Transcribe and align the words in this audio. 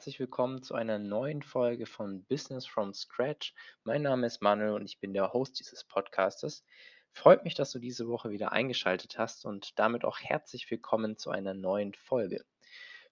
herzlich 0.00 0.18
willkommen 0.18 0.62
zu 0.62 0.74
einer 0.74 0.98
neuen 0.98 1.42
Folge 1.42 1.84
von 1.84 2.24
Business 2.24 2.64
from 2.64 2.94
Scratch. 2.94 3.52
Mein 3.84 4.00
Name 4.00 4.26
ist 4.26 4.40
Manuel 4.40 4.72
und 4.72 4.86
ich 4.86 4.98
bin 4.98 5.12
der 5.12 5.34
Host 5.34 5.60
dieses 5.60 5.84
Podcastes. 5.84 6.64
Freut 7.12 7.44
mich, 7.44 7.54
dass 7.54 7.70
du 7.70 7.78
diese 7.78 8.08
Woche 8.08 8.30
wieder 8.30 8.50
eingeschaltet 8.50 9.18
hast 9.18 9.44
und 9.44 9.78
damit 9.78 10.06
auch 10.06 10.18
herzlich 10.18 10.70
willkommen 10.70 11.18
zu 11.18 11.28
einer 11.28 11.52
neuen 11.52 11.92
Folge. 11.92 12.46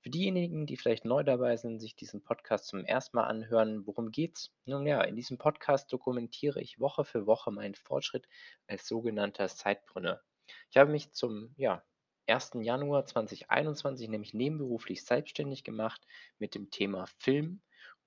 Für 0.00 0.08
diejenigen, 0.08 0.64
die 0.64 0.78
vielleicht 0.78 1.04
neu 1.04 1.22
dabei 1.24 1.58
sind, 1.58 1.78
sich 1.78 1.94
diesen 1.94 2.22
Podcast 2.22 2.68
zum 2.68 2.86
ersten 2.86 3.18
Mal 3.18 3.24
anhören, 3.24 3.86
worum 3.86 4.10
geht's? 4.10 4.50
Nun 4.64 4.86
ja, 4.86 5.02
in 5.02 5.14
diesem 5.14 5.36
Podcast 5.36 5.92
dokumentiere 5.92 6.62
ich 6.62 6.80
Woche 6.80 7.04
für 7.04 7.26
Woche 7.26 7.50
meinen 7.50 7.74
Fortschritt 7.74 8.26
als 8.66 8.88
sogenannter 8.88 9.48
Zeitbrünner. 9.48 10.22
Ich 10.70 10.78
habe 10.78 10.90
mich 10.90 11.12
zum 11.12 11.52
ja, 11.58 11.84
1. 12.28 12.52
Januar 12.60 13.06
2021 13.06 14.08
nämlich 14.08 14.34
nebenberuflich 14.34 15.04
selbstständig 15.04 15.64
gemacht 15.64 16.02
mit 16.38 16.54
dem 16.54 16.70
Thema 16.70 17.06
Film. 17.18 17.60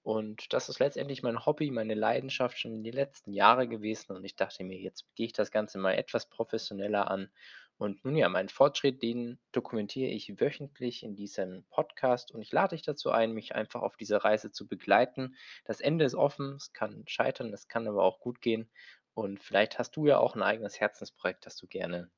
Und 0.03 0.51
das 0.53 0.69
ist 0.69 0.79
letztendlich 0.79 1.21
mein 1.21 1.45
Hobby, 1.45 1.69
meine 1.69 1.93
Leidenschaft 1.93 2.57
schon 2.57 2.73
in 2.73 2.83
den 2.83 2.93
letzten 2.93 3.33
Jahren 3.33 3.69
gewesen. 3.69 4.15
Und 4.15 4.23
ich 4.23 4.35
dachte 4.35 4.63
mir, 4.63 4.79
jetzt 4.79 5.05
gehe 5.15 5.27
ich 5.27 5.33
das 5.33 5.51
Ganze 5.51 5.77
mal 5.77 5.93
etwas 5.93 6.27
professioneller 6.27 7.09
an. 7.09 7.29
Und 7.77 8.05
nun 8.05 8.15
ja, 8.15 8.29
meinen 8.29 8.49
Fortschritt, 8.49 9.01
den 9.01 9.39
dokumentiere 9.51 10.11
ich 10.11 10.39
wöchentlich 10.39 11.03
in 11.03 11.15
diesem 11.15 11.63
Podcast. 11.71 12.31
Und 12.31 12.41
ich 12.41 12.51
lade 12.51 12.75
dich 12.75 12.83
dazu 12.83 13.11
ein, 13.11 13.33
mich 13.33 13.55
einfach 13.55 13.81
auf 13.81 13.95
dieser 13.97 14.19
Reise 14.19 14.51
zu 14.51 14.67
begleiten. 14.67 15.35
Das 15.65 15.81
Ende 15.81 16.05
ist 16.05 16.15
offen, 16.15 16.55
es 16.55 16.73
kann 16.73 17.03
scheitern, 17.07 17.53
es 17.53 17.67
kann 17.67 17.87
aber 17.87 18.03
auch 18.03 18.19
gut 18.19 18.41
gehen. 18.41 18.69
Und 19.13 19.43
vielleicht 19.43 19.79
hast 19.79 19.95
du 19.95 20.05
ja 20.05 20.19
auch 20.19 20.35
ein 20.35 20.43
eigenes 20.43 20.79
Herzensprojekt, 20.79 21.45
das 21.45 21.57
du 21.57 21.67
gerne 21.67 22.09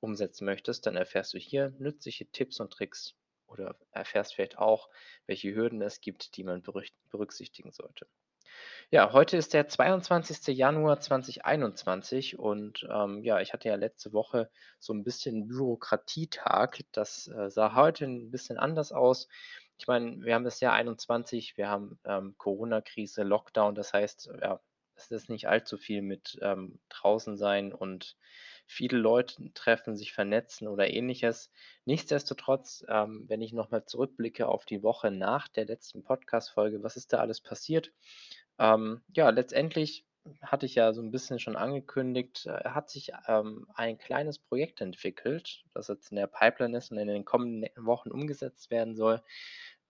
umsetzen 0.00 0.44
möchtest, 0.44 0.86
dann 0.86 0.96
erfährst 0.96 1.34
du 1.34 1.38
hier 1.38 1.70
nützliche 1.78 2.26
Tipps 2.26 2.60
und 2.60 2.72
Tricks 2.72 3.14
oder 3.46 3.76
erfährst 3.90 4.34
vielleicht 4.34 4.58
auch, 4.58 4.88
welche 5.26 5.54
Hürden 5.54 5.80
es 5.82 6.00
gibt, 6.00 6.36
die 6.36 6.44
man 6.44 6.62
berücksichtigen 7.10 7.72
sollte. 7.72 8.06
Ja, 8.90 9.12
heute 9.12 9.36
ist 9.36 9.52
der 9.52 9.68
22. 9.68 10.46
Januar 10.56 11.00
2021 11.00 12.38
und 12.38 12.86
ähm, 12.90 13.22
ja, 13.22 13.40
ich 13.40 13.52
hatte 13.52 13.68
ja 13.68 13.74
letzte 13.74 14.12
Woche 14.12 14.50
so 14.78 14.94
ein 14.94 15.04
bisschen 15.04 15.46
Bürokratietag. 15.46 16.84
Das 16.92 17.28
äh, 17.28 17.50
sah 17.50 17.74
heute 17.74 18.06
ein 18.06 18.30
bisschen 18.30 18.56
anders 18.56 18.92
aus. 18.92 19.28
Ich 19.78 19.86
meine, 19.86 20.24
wir 20.24 20.34
haben 20.34 20.44
das 20.44 20.60
Jahr 20.60 20.72
21, 20.72 21.56
wir 21.56 21.68
haben 21.68 21.98
ähm, 22.04 22.34
Corona-Krise, 22.38 23.22
Lockdown, 23.22 23.74
das 23.74 23.92
heißt, 23.92 24.30
ja, 24.40 24.60
es 24.96 25.10
ist 25.10 25.28
nicht 25.28 25.48
allzu 25.48 25.76
viel 25.76 26.02
mit 26.02 26.38
ähm, 26.42 26.80
draußen 26.88 27.36
sein 27.36 27.72
und 27.72 28.16
viele 28.68 28.98
Leute 28.98 29.52
treffen, 29.54 29.96
sich 29.96 30.12
vernetzen 30.12 30.68
oder 30.68 30.90
ähnliches. 30.90 31.50
Nichtsdestotrotz, 31.86 32.84
ähm, 32.88 33.24
wenn 33.26 33.40
ich 33.40 33.52
nochmal 33.52 33.86
zurückblicke 33.86 34.46
auf 34.46 34.66
die 34.66 34.82
Woche 34.82 35.10
nach 35.10 35.48
der 35.48 35.64
letzten 35.64 36.04
Podcast-Folge, 36.04 36.82
was 36.82 36.96
ist 36.96 37.12
da 37.12 37.18
alles 37.18 37.40
passiert? 37.40 37.92
Ähm, 38.58 39.00
ja, 39.14 39.30
letztendlich 39.30 40.04
hatte 40.42 40.66
ich 40.66 40.74
ja 40.74 40.92
so 40.92 41.00
ein 41.00 41.10
bisschen 41.10 41.38
schon 41.38 41.56
angekündigt, 41.56 42.46
äh, 42.46 42.68
hat 42.68 42.90
sich 42.90 43.12
ähm, 43.26 43.66
ein 43.74 43.96
kleines 43.96 44.38
Projekt 44.38 44.82
entwickelt, 44.82 45.64
das 45.72 45.88
jetzt 45.88 46.10
in 46.10 46.16
der 46.16 46.26
Pipeline 46.26 46.76
ist 46.76 46.90
und 46.92 46.98
in 46.98 47.08
den 47.08 47.24
kommenden 47.24 47.70
Wochen 47.86 48.10
umgesetzt 48.10 48.70
werden 48.70 48.94
soll. 48.94 49.22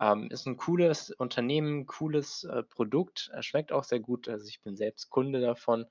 Ähm, 0.01 0.31
ist 0.31 0.47
ein 0.47 0.57
cooles 0.57 1.11
Unternehmen, 1.11 1.87
cooles 1.87 2.45
äh, 2.45 2.63
Produkt, 2.63 3.31
äh, 3.35 3.42
schmeckt 3.42 3.73
auch 3.73 3.83
sehr 3.83 3.98
gut. 3.98 4.29
Also 4.29 4.47
ich 4.47 4.63
bin 4.63 4.77
selbst 4.77 5.11
Kunde 5.11 5.41
davon 5.41 5.87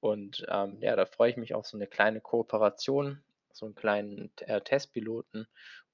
und 0.00 0.46
ähm, 0.48 0.78
ja, 0.80 0.96
da 0.96 1.06
freue 1.06 1.30
ich 1.30 1.36
mich 1.36 1.54
auf 1.54 1.66
so 1.66 1.76
eine 1.76 1.86
kleine 1.86 2.20
Kooperation, 2.20 3.22
so 3.52 3.66
einen 3.66 3.74
kleinen 3.74 4.30
äh, 4.40 4.60
Testpiloten. 4.60 5.46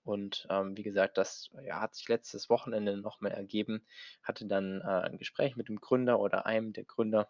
Und 0.05 0.47
ähm, 0.51 0.77
wie 0.77 0.85
gesagt, 0.85 1.19
das 1.19 1.51
ja, 1.65 1.81
hat 1.81 1.97
sich 1.97 2.09
letztes 2.09 2.49
Wochenende 2.49 2.97
nochmal 2.97 3.33
ergeben. 3.33 3.85
Hatte 4.23 4.47
dann 4.47 4.81
äh, 4.81 4.85
ein 4.85 5.19
Gespräch 5.19 5.57
mit 5.57 5.69
dem 5.69 5.81
Gründer 5.81 6.21
oder 6.21 6.47
einem 6.47 6.73
der 6.73 6.85
Gründer 6.85 7.29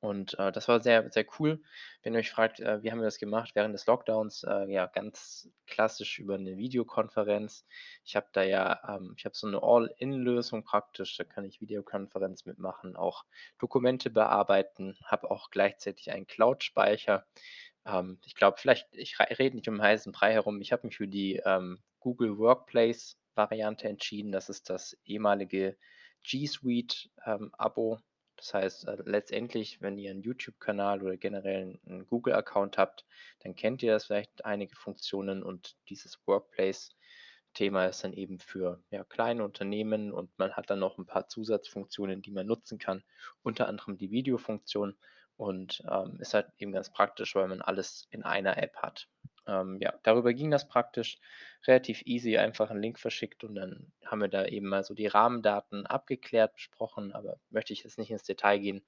und 0.00 0.38
äh, 0.38 0.52
das 0.52 0.68
war 0.68 0.80
sehr, 0.80 1.10
sehr 1.10 1.24
cool. 1.38 1.62
Wenn 2.02 2.14
ihr 2.14 2.20
euch 2.20 2.30
fragt, 2.30 2.60
äh, 2.60 2.82
wie 2.82 2.90
haben 2.90 2.98
wir 2.98 3.06
das 3.06 3.18
gemacht 3.18 3.52
während 3.54 3.74
des 3.74 3.86
Lockdowns? 3.86 4.44
Äh, 4.44 4.70
ja, 4.70 4.86
ganz 4.86 5.48
klassisch 5.66 6.18
über 6.18 6.34
eine 6.34 6.56
Videokonferenz. 6.56 7.64
Ich 8.04 8.14
habe 8.14 8.26
da 8.32 8.42
ja, 8.42 8.80
ähm, 8.88 9.14
ich 9.16 9.24
habe 9.24 9.34
so 9.34 9.46
eine 9.46 9.62
All-in-Lösung 9.62 10.64
praktisch. 10.64 11.16
Da 11.16 11.24
kann 11.24 11.44
ich 11.44 11.60
Videokonferenz 11.60 12.44
mitmachen, 12.44 12.94
auch 12.94 13.24
Dokumente 13.58 14.10
bearbeiten, 14.10 14.96
habe 15.04 15.30
auch 15.30 15.50
gleichzeitig 15.50 16.10
einen 16.10 16.26
Cloud-Speicher. 16.26 17.26
Ähm, 17.86 18.18
ich 18.24 18.34
glaube, 18.34 18.58
vielleicht, 18.58 18.88
ich 18.92 19.18
rede 19.18 19.56
nicht 19.56 19.68
um 19.68 19.80
heißen 19.80 20.12
Brei 20.12 20.32
herum. 20.32 20.60
Ich 20.60 20.72
habe 20.72 20.86
mich 20.86 20.98
für 20.98 21.08
die 21.08 21.40
ähm, 21.44 21.82
Google 22.00 22.38
Workplace-Variante 22.38 23.88
entschieden. 23.88 24.30
Das 24.30 24.50
ist 24.50 24.68
das 24.68 24.96
ehemalige 25.04 25.76
G 26.22 26.46
Suite-Abo. 26.46 27.98
Das 28.36 28.52
heißt, 28.54 28.88
äh, 28.88 28.96
letztendlich, 29.04 29.80
wenn 29.80 29.98
ihr 29.98 30.10
einen 30.10 30.22
YouTube-Kanal 30.22 31.02
oder 31.02 31.16
generell 31.16 31.78
einen 31.86 32.06
Google-Account 32.06 32.78
habt, 32.78 33.04
dann 33.40 33.54
kennt 33.54 33.82
ihr 33.82 33.92
das 33.92 34.06
vielleicht 34.06 34.44
einige 34.44 34.76
Funktionen 34.76 35.42
und 35.42 35.76
dieses 35.88 36.18
Workplace-Thema 36.26 37.86
ist 37.86 38.04
dann 38.04 38.12
eben 38.12 38.38
für 38.38 38.82
ja, 38.90 39.04
kleine 39.04 39.44
Unternehmen 39.44 40.12
und 40.12 40.30
man 40.38 40.52
hat 40.52 40.70
dann 40.70 40.78
noch 40.78 40.98
ein 40.98 41.06
paar 41.06 41.28
Zusatzfunktionen, 41.28 42.22
die 42.22 42.32
man 42.32 42.46
nutzen 42.46 42.78
kann, 42.78 43.02
unter 43.42 43.68
anderem 43.68 43.96
die 43.96 44.10
Videofunktion 44.10 44.96
und 45.36 45.82
ähm, 45.90 46.18
ist 46.20 46.34
halt 46.34 46.48
eben 46.58 46.72
ganz 46.72 46.90
praktisch, 46.90 47.34
weil 47.34 47.48
man 47.48 47.62
alles 47.62 48.06
in 48.10 48.22
einer 48.22 48.56
App 48.58 48.76
hat. 48.76 49.08
Ähm, 49.46 49.78
ja, 49.80 49.94
darüber 50.02 50.32
ging 50.34 50.50
das 50.50 50.68
praktisch 50.68 51.18
relativ 51.66 52.02
easy, 52.04 52.36
einfach 52.38 52.70
einen 52.70 52.82
Link 52.82 52.98
verschickt 52.98 53.44
und 53.44 53.54
dann 53.54 53.92
haben 54.04 54.20
wir 54.20 54.28
da 54.28 54.44
eben 54.46 54.68
mal 54.68 54.82
so 54.84 54.94
die 54.94 55.06
Rahmendaten 55.06 55.86
abgeklärt, 55.86 56.54
besprochen, 56.54 57.12
aber 57.12 57.38
möchte 57.50 57.72
ich 57.72 57.84
jetzt 57.84 57.98
nicht 57.98 58.10
ins 58.10 58.24
Detail 58.24 58.58
gehen, 58.58 58.84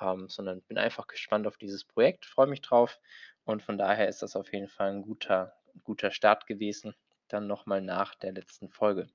ähm, 0.00 0.28
sondern 0.28 0.62
bin 0.62 0.78
einfach 0.78 1.06
gespannt 1.06 1.46
auf 1.46 1.56
dieses 1.58 1.84
Projekt, 1.84 2.26
freue 2.26 2.46
mich 2.46 2.60
drauf 2.62 3.00
und 3.44 3.62
von 3.62 3.78
daher 3.78 4.08
ist 4.08 4.22
das 4.22 4.36
auf 4.36 4.52
jeden 4.52 4.68
Fall 4.68 4.90
ein 4.90 5.02
guter, 5.02 5.54
guter 5.84 6.10
Start 6.10 6.46
gewesen, 6.46 6.94
dann 7.28 7.46
nochmal 7.46 7.82
nach 7.82 8.14
der 8.14 8.32
letzten 8.32 8.68
Folge. 8.68 9.08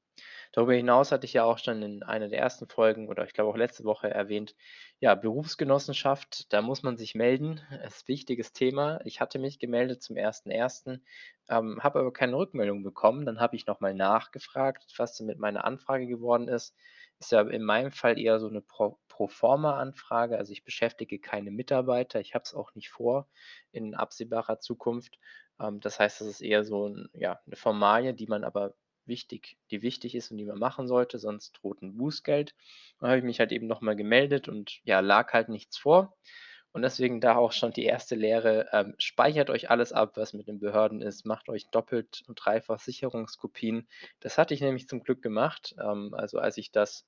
Darüber 0.52 0.74
hinaus 0.74 1.12
hatte 1.12 1.26
ich 1.26 1.34
ja 1.34 1.44
auch 1.46 1.58
schon 1.58 1.82
in 1.82 2.04
einer 2.04 2.28
der 2.28 2.40
ersten 2.40 2.68
Folgen 2.68 3.08
oder 3.08 3.26
ich 3.26 3.34
glaube 3.34 3.50
auch 3.50 3.58
letzte 3.58 3.86
Woche 3.86 4.10
erwähnt, 4.10 4.56
ja, 5.00 5.16
Berufsgenossenschaft, 5.16 6.52
da 6.54 6.62
muss 6.62 6.84
man 6.84 6.98
sich 6.98 7.16
melden. 7.16 7.62
Ist 7.86 8.04
ein 8.04 8.08
wichtiges 8.08 8.54
Thema. 8.54 9.00
Ich 9.06 9.22
hatte 9.22 9.40
mich 9.40 9.60
gemeldet 9.60 10.04
zum 10.04 10.18
1.1., 10.18 11.02
ähm, 11.50 11.80
habe 11.82 12.00
aber 12.00 12.14
keine 12.14 12.36
Rückmeldung 12.38 12.84
bekommen. 12.84 13.26
Dann 13.26 13.40
habe 13.40 13.56
ich 13.56 13.66
nochmal 13.66 13.94
nachgefragt, 13.94 14.86
was 14.98 15.18
denn 15.18 15.28
mit 15.28 15.40
meiner 15.40 15.66
Anfrage 15.66 16.08
geworden 16.08 16.48
ist. 16.48 16.76
Ist 17.20 17.32
ja 17.32 17.42
in 17.42 17.64
meinem 17.64 17.92
Fall 17.92 18.20
eher 18.20 18.40
so 18.40 18.48
eine 18.48 18.62
Pro 18.62 19.00
Proforma-Anfrage. 19.08 20.38
Also 20.38 20.52
ich 20.52 20.64
beschäftige 20.64 21.20
keine 21.20 21.52
Mitarbeiter. 21.52 22.20
Ich 22.20 22.34
habe 22.34 22.44
es 22.44 22.56
auch 22.56 22.74
nicht 22.74 22.90
vor 22.90 23.28
in 23.72 23.94
absehbarer 23.94 24.60
Zukunft. 24.60 25.20
Ähm, 25.62 25.80
das 25.80 26.00
heißt, 26.00 26.22
das 26.22 26.28
ist 26.28 26.42
eher 26.42 26.64
so 26.64 26.90
ein, 26.90 27.10
ja, 27.14 27.40
eine 27.46 27.56
Formalie, 27.56 28.14
die 28.14 28.28
man 28.28 28.44
aber 28.44 28.74
wichtig, 29.06 29.58
die 29.72 29.82
wichtig 29.82 30.16
ist 30.16 30.32
und 30.32 30.38
die 30.38 30.46
man 30.46 30.60
machen 30.60 30.88
sollte, 30.88 31.20
sonst 31.20 31.54
droht 31.54 31.82
ein 31.82 31.98
Bußgeld. 31.98 32.56
Dann 33.00 33.10
habe 33.10 33.20
ich 33.20 33.26
mich 33.26 33.40
halt 33.40 33.52
eben 33.52 33.68
nochmal 33.68 33.96
gemeldet 33.96 34.48
und 34.48 34.80
ja, 34.84 35.00
lag 35.00 35.34
halt 35.34 35.50
nichts 35.50 35.78
vor. 35.78 36.16
Und 36.74 36.84
deswegen 36.84 37.20
da 37.20 37.36
auch 37.36 37.52
schon 37.52 37.74
die 37.74 37.84
erste 37.84 38.16
Lehre, 38.16 38.70
ähm, 38.72 38.96
speichert 38.98 39.50
euch 39.50 39.70
alles 39.70 39.92
ab, 39.92 40.16
was 40.16 40.34
mit 40.34 40.48
den 40.48 40.60
Behörden 40.60 41.02
ist, 41.02 41.26
macht 41.26 41.50
euch 41.50 41.70
doppelt 41.70 42.24
und 42.28 42.36
dreifach 42.36 42.80
Sicherungskopien. 42.80 43.90
Das 44.22 44.38
hatte 44.38 44.54
ich 44.54 44.62
nämlich 44.62 44.88
zum 44.88 45.04
Glück 45.04 45.22
gemacht. 45.22 45.76
Ähm, 45.80 46.14
also 46.14 46.40
als 46.40 46.58
ich 46.58 46.72
das 46.72 47.06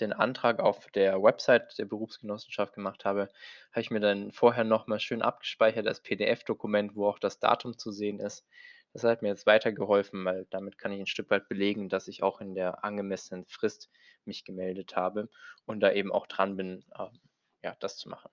den 0.00 0.12
Antrag 0.12 0.60
auf 0.60 0.86
der 0.92 1.22
Website 1.22 1.78
der 1.78 1.84
Berufsgenossenschaft 1.84 2.74
gemacht 2.74 3.04
habe, 3.04 3.28
habe 3.72 3.80
ich 3.80 3.90
mir 3.90 4.00
dann 4.00 4.32
vorher 4.32 4.64
nochmal 4.64 5.00
schön 5.00 5.22
abgespeichert 5.22 5.86
als 5.86 6.00
PDF-Dokument, 6.00 6.96
wo 6.96 7.08
auch 7.08 7.18
das 7.18 7.38
Datum 7.38 7.78
zu 7.78 7.92
sehen 7.92 8.20
ist. 8.20 8.46
Das 8.92 9.04
hat 9.04 9.22
mir 9.22 9.28
jetzt 9.28 9.46
weitergeholfen, 9.46 10.24
weil 10.24 10.46
damit 10.50 10.78
kann 10.78 10.92
ich 10.92 11.00
ein 11.00 11.06
Stück 11.06 11.30
weit 11.30 11.48
belegen, 11.48 11.88
dass 11.88 12.08
ich 12.08 12.22
auch 12.22 12.40
in 12.40 12.54
der 12.54 12.84
angemessenen 12.84 13.46
Frist 13.46 13.90
mich 14.24 14.44
gemeldet 14.44 14.96
habe 14.96 15.28
und 15.64 15.80
da 15.80 15.92
eben 15.92 16.12
auch 16.12 16.26
dran 16.26 16.56
bin, 16.56 16.84
ähm, 16.98 17.20
ja, 17.62 17.74
das 17.80 17.96
zu 17.96 18.08
machen. 18.08 18.30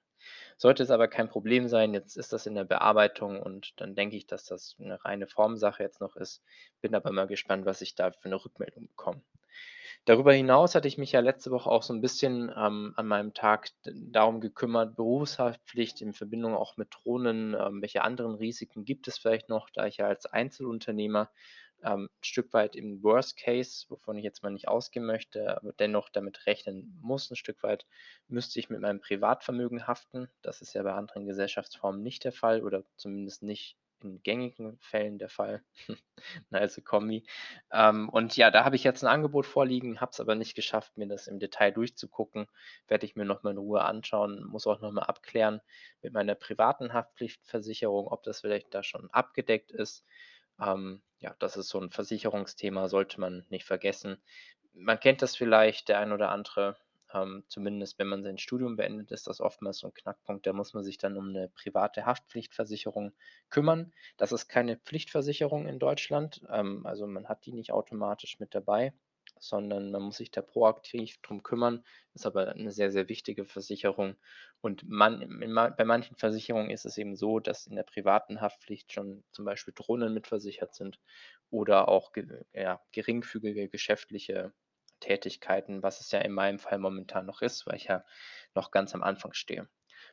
Sollte 0.57 0.83
es 0.83 0.91
aber 0.91 1.07
kein 1.07 1.29
Problem 1.29 1.69
sein, 1.69 1.93
jetzt 1.93 2.17
ist 2.17 2.33
das 2.33 2.45
in 2.45 2.55
der 2.55 2.65
Bearbeitung 2.65 3.41
und 3.41 3.79
dann 3.79 3.95
denke 3.95 4.17
ich, 4.17 4.27
dass 4.27 4.43
das 4.43 4.75
eine 4.79 5.03
reine 5.05 5.27
Formsache 5.27 5.81
jetzt 5.83 6.01
noch 6.01 6.17
ist. 6.17 6.43
Bin 6.81 6.93
aber 6.93 7.11
mal 7.11 7.27
gespannt, 7.27 7.65
was 7.65 7.81
ich 7.81 7.95
da 7.95 8.11
für 8.11 8.25
eine 8.25 8.43
Rückmeldung 8.43 8.87
bekomme. 8.87 9.21
Darüber 10.09 10.33
hinaus 10.33 10.73
hatte 10.75 10.87
ich 10.87 10.97
mich 10.97 11.11
ja 11.11 11.19
letzte 11.19 11.51
Woche 11.51 11.69
auch 11.69 11.83
so 11.83 11.93
ein 11.93 12.01
bisschen, 12.01 12.51
ähm, 12.57 12.93
an 12.97 13.05
meinem 13.07 13.33
Tag 13.35 13.69
darum 13.83 14.41
gekümmert, 14.41 14.95
Berufshaftpflicht 14.95 16.01
in 16.01 16.13
Verbindung 16.13 16.55
auch 16.55 16.77
mit 16.77 16.89
Drohnen, 16.93 17.53
ähm, 17.53 17.81
welche 17.81 18.01
anderen 18.01 18.33
Risiken 18.35 18.83
gibt 18.85 19.07
es 19.07 19.19
vielleicht 19.19 19.47
noch, 19.49 19.69
da 19.69 19.85
ich 19.85 19.97
ja 19.97 20.07
als 20.07 20.25
Einzelunternehmer, 20.25 21.29
ähm, 21.83 22.09
'n 22.11 22.23
Stück 22.23 22.51
weit 22.53 22.75
im 22.75 23.03
Worst 23.03 23.37
Case, 23.37 23.85
wovon 23.89 24.17
ich 24.17 24.23
jetzt 24.23 24.41
mal 24.43 24.49
nicht 24.49 24.67
ausgehen 24.67 25.05
möchte, 25.05 25.55
aber 25.55 25.73
dennoch 25.73 26.09
damit 26.09 26.45
rechnen 26.47 26.97
muss 27.01 27.29
ein 27.29 27.35
Stück 27.35 27.61
weit, 27.63 27.85
müsste 28.27 28.59
ich 28.59 28.69
mit 28.69 28.81
meinem 28.81 28.99
Privatvermögen 29.01 29.85
haften. 29.87 30.27
Das 30.41 30.61
ist 30.61 30.73
ja 30.73 30.81
bei 30.83 30.93
anderen 30.93 31.25
Gesellschaftsformen 31.27 32.01
nicht 32.01 32.23
der 32.23 32.33
Fall 32.33 32.63
oder 32.63 32.83
zumindest 32.97 33.43
nicht 33.43 33.77
in 34.03 34.21
gängigen 34.23 34.77
Fällen 34.81 35.17
der 35.19 35.29
Fall. 35.29 35.63
Also 36.51 36.81
Kombi. 36.81 37.25
Ähm, 37.71 38.09
und 38.09 38.35
ja, 38.37 38.51
da 38.51 38.65
habe 38.65 38.75
ich 38.75 38.83
jetzt 38.83 39.03
'n 39.03 39.07
Angebot 39.07 39.45
vorliegen, 39.45 40.01
habe 40.01 40.11
es 40.11 40.19
aber 40.19 40.35
nicht 40.35 40.55
geschafft, 40.55 40.97
mir 40.97 41.07
das 41.07 41.27
im 41.27 41.39
Detail 41.39 41.71
durchzugucken. 41.71 42.47
Werde 42.87 43.05
ich 43.05 43.15
mir 43.15 43.25
noch 43.25 43.43
mal 43.43 43.51
in 43.51 43.57
Ruhe 43.57 43.81
anschauen, 43.83 44.43
muss 44.45 44.67
auch 44.67 44.81
noch 44.81 44.91
mal 44.91 45.03
abklären 45.03 45.61
mit 46.01 46.13
meiner 46.13 46.35
privaten 46.35 46.93
Haftpflichtversicherung, 46.93 48.07
ob 48.07 48.23
das 48.23 48.41
vielleicht 48.41 48.73
da 48.73 48.83
schon 48.83 49.09
abgedeckt 49.11 49.71
ist. 49.71 50.05
Ähm, 50.61 51.01
ja, 51.19 51.35
das 51.39 51.57
ist 51.57 51.69
so 51.69 51.79
'n 51.79 51.91
Versicherungsthema, 51.91 52.89
sollte 52.89 53.19
man 53.21 53.45
nicht 53.49 53.65
vergessen. 53.65 54.21
Man 54.73 54.99
kennt 54.99 55.21
das 55.21 55.35
vielleicht, 55.35 55.89
der 55.89 55.99
ein 55.99 56.11
oder 56.13 56.31
andere, 56.31 56.77
ähm, 57.13 57.43
zumindest 57.47 57.99
wenn 57.99 58.07
man 58.07 58.23
sein 58.23 58.37
Studium 58.37 58.75
beendet, 58.75 59.11
ist 59.11 59.27
das 59.27 59.41
oftmals 59.41 59.79
so 59.79 59.87
'n 59.87 59.93
Knackpunkt. 59.93 60.45
Da 60.47 60.53
muss 60.53 60.73
man 60.73 60.83
sich 60.83 60.97
dann 60.97 61.17
um 61.17 61.31
'ne 61.31 61.49
private 61.55 62.05
Haftpflichtversicherung 62.05 63.13
kümmern. 63.49 63.93
Das 64.17 64.31
ist 64.31 64.47
keine 64.49 64.77
Pflichtversicherung 64.77 65.67
in 65.67 65.79
Deutschland, 65.79 66.41
ähm, 66.51 66.85
also 66.85 67.07
man 67.07 67.27
hat 67.29 67.45
die 67.45 67.53
nicht 67.53 67.71
automatisch 67.71 68.39
mit 68.39 68.55
dabei, 68.55 68.93
sondern 69.39 69.91
man 69.91 70.01
muss 70.03 70.17
sich 70.17 70.31
da 70.31 70.41
proaktiv 70.41 71.19
drum 71.21 71.43
kümmern, 71.43 71.83
ist 72.13 72.25
aber 72.25 72.53
'ne 72.55 72.71
sehr, 72.71 72.91
sehr 72.91 73.09
wichtige 73.09 73.45
Versicherung. 73.45 74.15
Und 74.61 74.87
man 74.89 75.21
in 75.21 75.53
bei 75.55 75.85
manchen 75.85 76.15
Versicherungen 76.17 76.69
ist 76.71 76.85
es 76.85 76.97
eben 76.97 77.15
so, 77.15 77.39
dass 77.39 77.67
in 77.67 77.75
der 77.75 77.83
privaten 77.83 78.41
Haftpflicht 78.41 78.91
schon 78.93 79.23
zum 79.31 79.45
Beispiel 79.45 79.73
Drohnen 79.75 80.13
mitversichert 80.13 80.75
sind 80.75 80.99
oder 81.51 81.87
auch 81.89 82.11
ja, 82.53 82.81
geringfügige 82.91 83.69
geschäftliche 83.69 84.53
Tätigkeiten, 84.99 85.83
was 85.83 86.01
es 86.01 86.11
ja 86.11 86.19
in 86.21 86.31
meinem 86.33 86.59
Fall 86.59 86.79
momentan 86.79 87.25
noch 87.25 87.41
ist, 87.41 87.65
weil 87.67 87.75
ich 87.77 87.85
ja 87.85 88.05
noch 88.55 88.71
ganz 88.71 88.95
am 88.95 89.03
Anfang 89.03 89.33
stehe. 89.33 89.69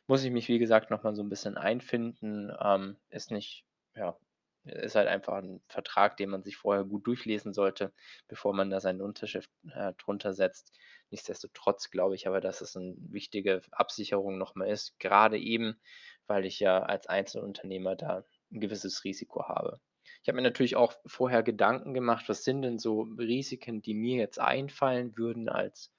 Muss 0.07 0.23
ich 0.23 0.31
mich, 0.31 0.47
wie 0.49 0.59
gesagt, 0.59 0.91
noch 0.91 1.03
mal 1.03 1.15
so 1.15 1.21
'n 1.23 1.29
bisschen 1.29 1.57
einfinden, 1.57 2.51
ähm, 2.61 2.97
ist 3.09 3.31
nicht 3.31 3.65
ja, 3.95 4.17
ist 4.65 4.95
halt 4.95 5.07
einfach 5.07 5.37
'n 5.39 5.61
Vertrag, 5.67 6.17
den 6.17 6.29
man 6.31 6.43
sich 6.43 6.57
vorher 6.57 6.83
gut 6.85 7.07
durchlesen 7.07 7.53
sollte, 7.53 7.93
bevor 8.27 8.53
man 8.53 8.69
da 8.69 8.79
seine 8.81 9.03
Unterschrift, 9.03 9.51
äh, 9.73 9.93
drunter 9.95 10.33
setzt. 10.33 10.73
Nichtsdestotrotz 11.11 11.89
glaube 11.91 12.15
ich 12.15 12.27
aber, 12.27 12.41
dass 12.41 12.61
es 12.61 12.75
'n 12.75 12.95
wichtige 13.11 13.61
Absicherung 13.71 14.37
noch 14.37 14.55
mal 14.55 14.67
ist, 14.69 14.99
grade 14.99 15.37
eben, 15.39 15.81
weil 16.27 16.45
ich 16.45 16.59
ja 16.59 16.81
als 16.83 17.07
Einzelunternehmer 17.07 17.95
da 17.95 18.25
'n 18.51 18.59
gewisses 18.61 19.03
Risiko 19.05 19.47
habe. 19.47 19.79
Ich 20.21 20.29
habe 20.29 20.35
mir 20.37 20.41
natürlich 20.41 20.75
auch 20.75 20.93
vorher 21.05 21.43
Gedanken 21.43 21.93
gemacht, 21.93 22.27
was 22.29 22.43
sind 22.43 22.61
denn 22.63 22.79
so 22.79 23.01
Risiken, 23.17 23.81
die 23.81 23.93
mir 23.93 24.17
jetzt 24.17 24.39
einfallen 24.39 25.17
würden 25.17 25.49
als 25.49 25.93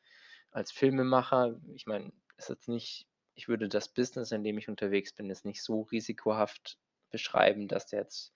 als 0.51 0.73
Filmemacher? 0.73 1.61
Ich 1.75 1.87
meine, 1.87 2.13
ist 2.37 2.49
jetzt 2.49 2.69
nicht 2.69 3.07
ich 3.39 3.47
würde 3.47 3.69
das 3.69 3.89
Business, 3.89 4.33
in 4.33 4.43
dem 4.43 4.59
ich 4.59 4.69
unterwegs 4.69 5.13
bin, 5.13 5.29
jetzt 5.29 5.45
nicht 5.45 5.63
so 5.63 5.83
risikohaft 5.83 6.77
beschreiben, 7.11 7.69
dass 7.69 7.87
da 7.87 7.99
jetzt 7.99 8.35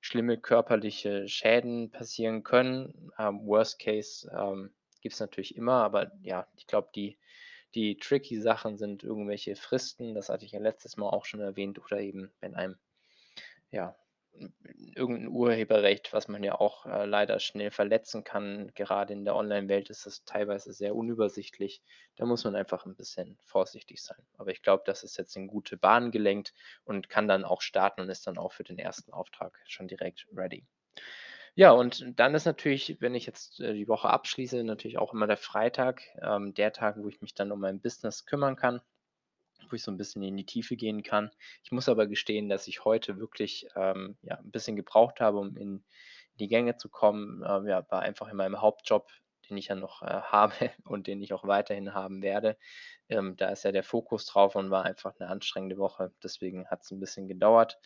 schlimme 0.00 0.38
körperliche 0.38 1.28
Schäden 1.28 1.90
passieren 1.90 2.44
können. 2.44 3.12
Ähm, 3.18 3.46
Worst 3.46 3.78
Case, 3.78 4.30
ähm, 4.34 4.72
gibt's 5.02 5.20
natürlich 5.20 5.54
immer, 5.54 5.84
aber 5.84 6.12
ja, 6.22 6.46
ich 6.56 6.66
glaube, 6.66 6.88
die 6.94 7.18
die 7.74 7.98
tricky 7.98 8.40
Sachen 8.40 8.78
sind 8.78 9.04
irgendwelche 9.04 9.54
Fristen, 9.54 10.14
das 10.14 10.30
hatte 10.30 10.46
ich 10.46 10.52
ja 10.52 10.60
letztes 10.60 10.96
Mal 10.96 11.10
auch 11.10 11.26
schon 11.26 11.40
erwähnt, 11.40 11.78
oder 11.78 12.00
eben, 12.00 12.32
wenn 12.40 12.54
einem, 12.54 12.78
ja, 13.70 13.94
hm, 14.38 14.52
irgend 14.94 15.20
'n 15.24 15.28
Urheberrecht, 15.28 16.12
was 16.12 16.28
man 16.28 16.42
ja 16.44 16.54
auch, 16.60 16.86
äh, 16.86 17.04
leider 17.06 17.40
schnell 17.40 17.70
verletzen 17.70 18.24
kann. 18.24 18.72
Gerade 18.74 19.12
in 19.12 19.24
der 19.24 19.36
Onlinewelt 19.36 19.90
ist 19.90 20.06
das 20.06 20.24
teilweise 20.24 20.72
sehr 20.72 20.94
unübersichtlich. 20.96 21.82
Da 22.16 22.26
muss 22.26 22.44
man 22.44 22.54
einfach 22.56 22.86
'n 22.86 22.94
bisschen 22.96 23.38
vorsichtig 23.44 24.02
sein. 24.02 24.26
Aber 24.38 24.50
ich 24.50 24.62
glaube, 24.62 24.82
das 24.86 25.02
ist 25.04 25.16
jetzt 25.18 25.36
in 25.36 25.48
gute 25.48 25.76
Bahnen 25.76 26.10
gelenkt 26.10 26.54
und 26.84 27.08
kann 27.08 27.28
dann 27.28 27.44
auch 27.44 27.62
starten 27.62 28.00
und 28.02 28.08
ist 28.10 28.26
dann 28.26 28.38
auch 28.38 28.52
für 28.52 28.64
den 28.64 28.78
1. 28.78 29.12
Auftrag 29.12 29.58
schon 29.66 29.88
direkt 29.88 30.26
ready. 30.32 30.66
Ja, 31.56 31.72
und 31.72 32.04
dann 32.20 32.34
ist 32.34 32.46
natürlich, 32.46 32.98
wenn 33.00 33.14
ich 33.16 33.26
jetzt, 33.26 33.60
äh, 33.60 33.74
die 33.74 33.88
Woche 33.88 34.10
abschließe, 34.10 34.64
natürlich 34.64 34.98
auch 34.98 35.14
immer 35.14 35.26
der 35.28 35.36
Freitag, 35.38 36.02
ähm, 36.22 36.54
der 36.54 36.72
Tag, 36.72 36.96
wo 36.98 37.08
ich 37.08 37.20
mich 37.22 37.34
dann 37.34 37.52
um 37.52 37.60
mein 37.60 37.80
Business 37.80 38.26
kümmern 38.26 38.56
kann, 38.56 38.80
wo 39.70 39.76
ich 39.76 39.82
so 39.82 39.90
'n 39.90 39.96
bisschen 39.98 40.22
in 40.22 40.36
die 40.36 40.46
Tiefe 40.46 40.76
gehen 40.76 41.02
kann. 41.02 41.30
Ich 41.64 41.72
muss 41.72 41.88
aber 41.88 42.06
gestehen, 42.06 42.48
dass 42.48 42.68
ich 42.68 42.84
heute 42.84 43.18
wirklich, 43.18 43.66
ähm, 43.76 44.18
ja, 44.22 44.36
'n 44.36 44.50
bisschen 44.50 44.76
gebraucht 44.76 45.20
habe, 45.20 45.38
um 45.38 45.56
in 45.56 45.84
die 46.40 46.48
Gänge 46.48 46.76
zu 46.76 46.88
kommen. 46.88 47.42
Ähm, 47.46 47.66
ja, 47.68 47.84
war 47.90 48.00
einfach 48.02 48.28
in 48.28 48.36
meinem 48.36 48.60
Hauptjob, 48.60 49.08
den 49.50 49.56
ich 49.56 49.68
ja 49.68 49.74
noch, 49.74 50.02
äh, 50.02 50.06
habe 50.32 50.72
und 50.84 51.06
den 51.06 51.22
ich 51.22 51.32
auch 51.34 51.44
weiterhin 51.46 51.94
haben 51.94 52.22
werde. 52.22 52.56
Ähm, 53.08 53.36
da 53.36 53.50
ist 53.50 53.64
ja 53.64 53.72
der 53.72 53.82
Fokus 53.84 54.26
drauf 54.26 54.56
und 54.56 54.70
war 54.70 54.84
einfach 54.84 55.18
'ne 55.18 55.28
anstrengende 55.28 55.78
Woche. 55.78 56.12
Deswegen 56.22 56.66
hat's 56.68 56.90
'n 56.92 57.00
bisschen 57.00 57.28
gedauert. 57.28 57.78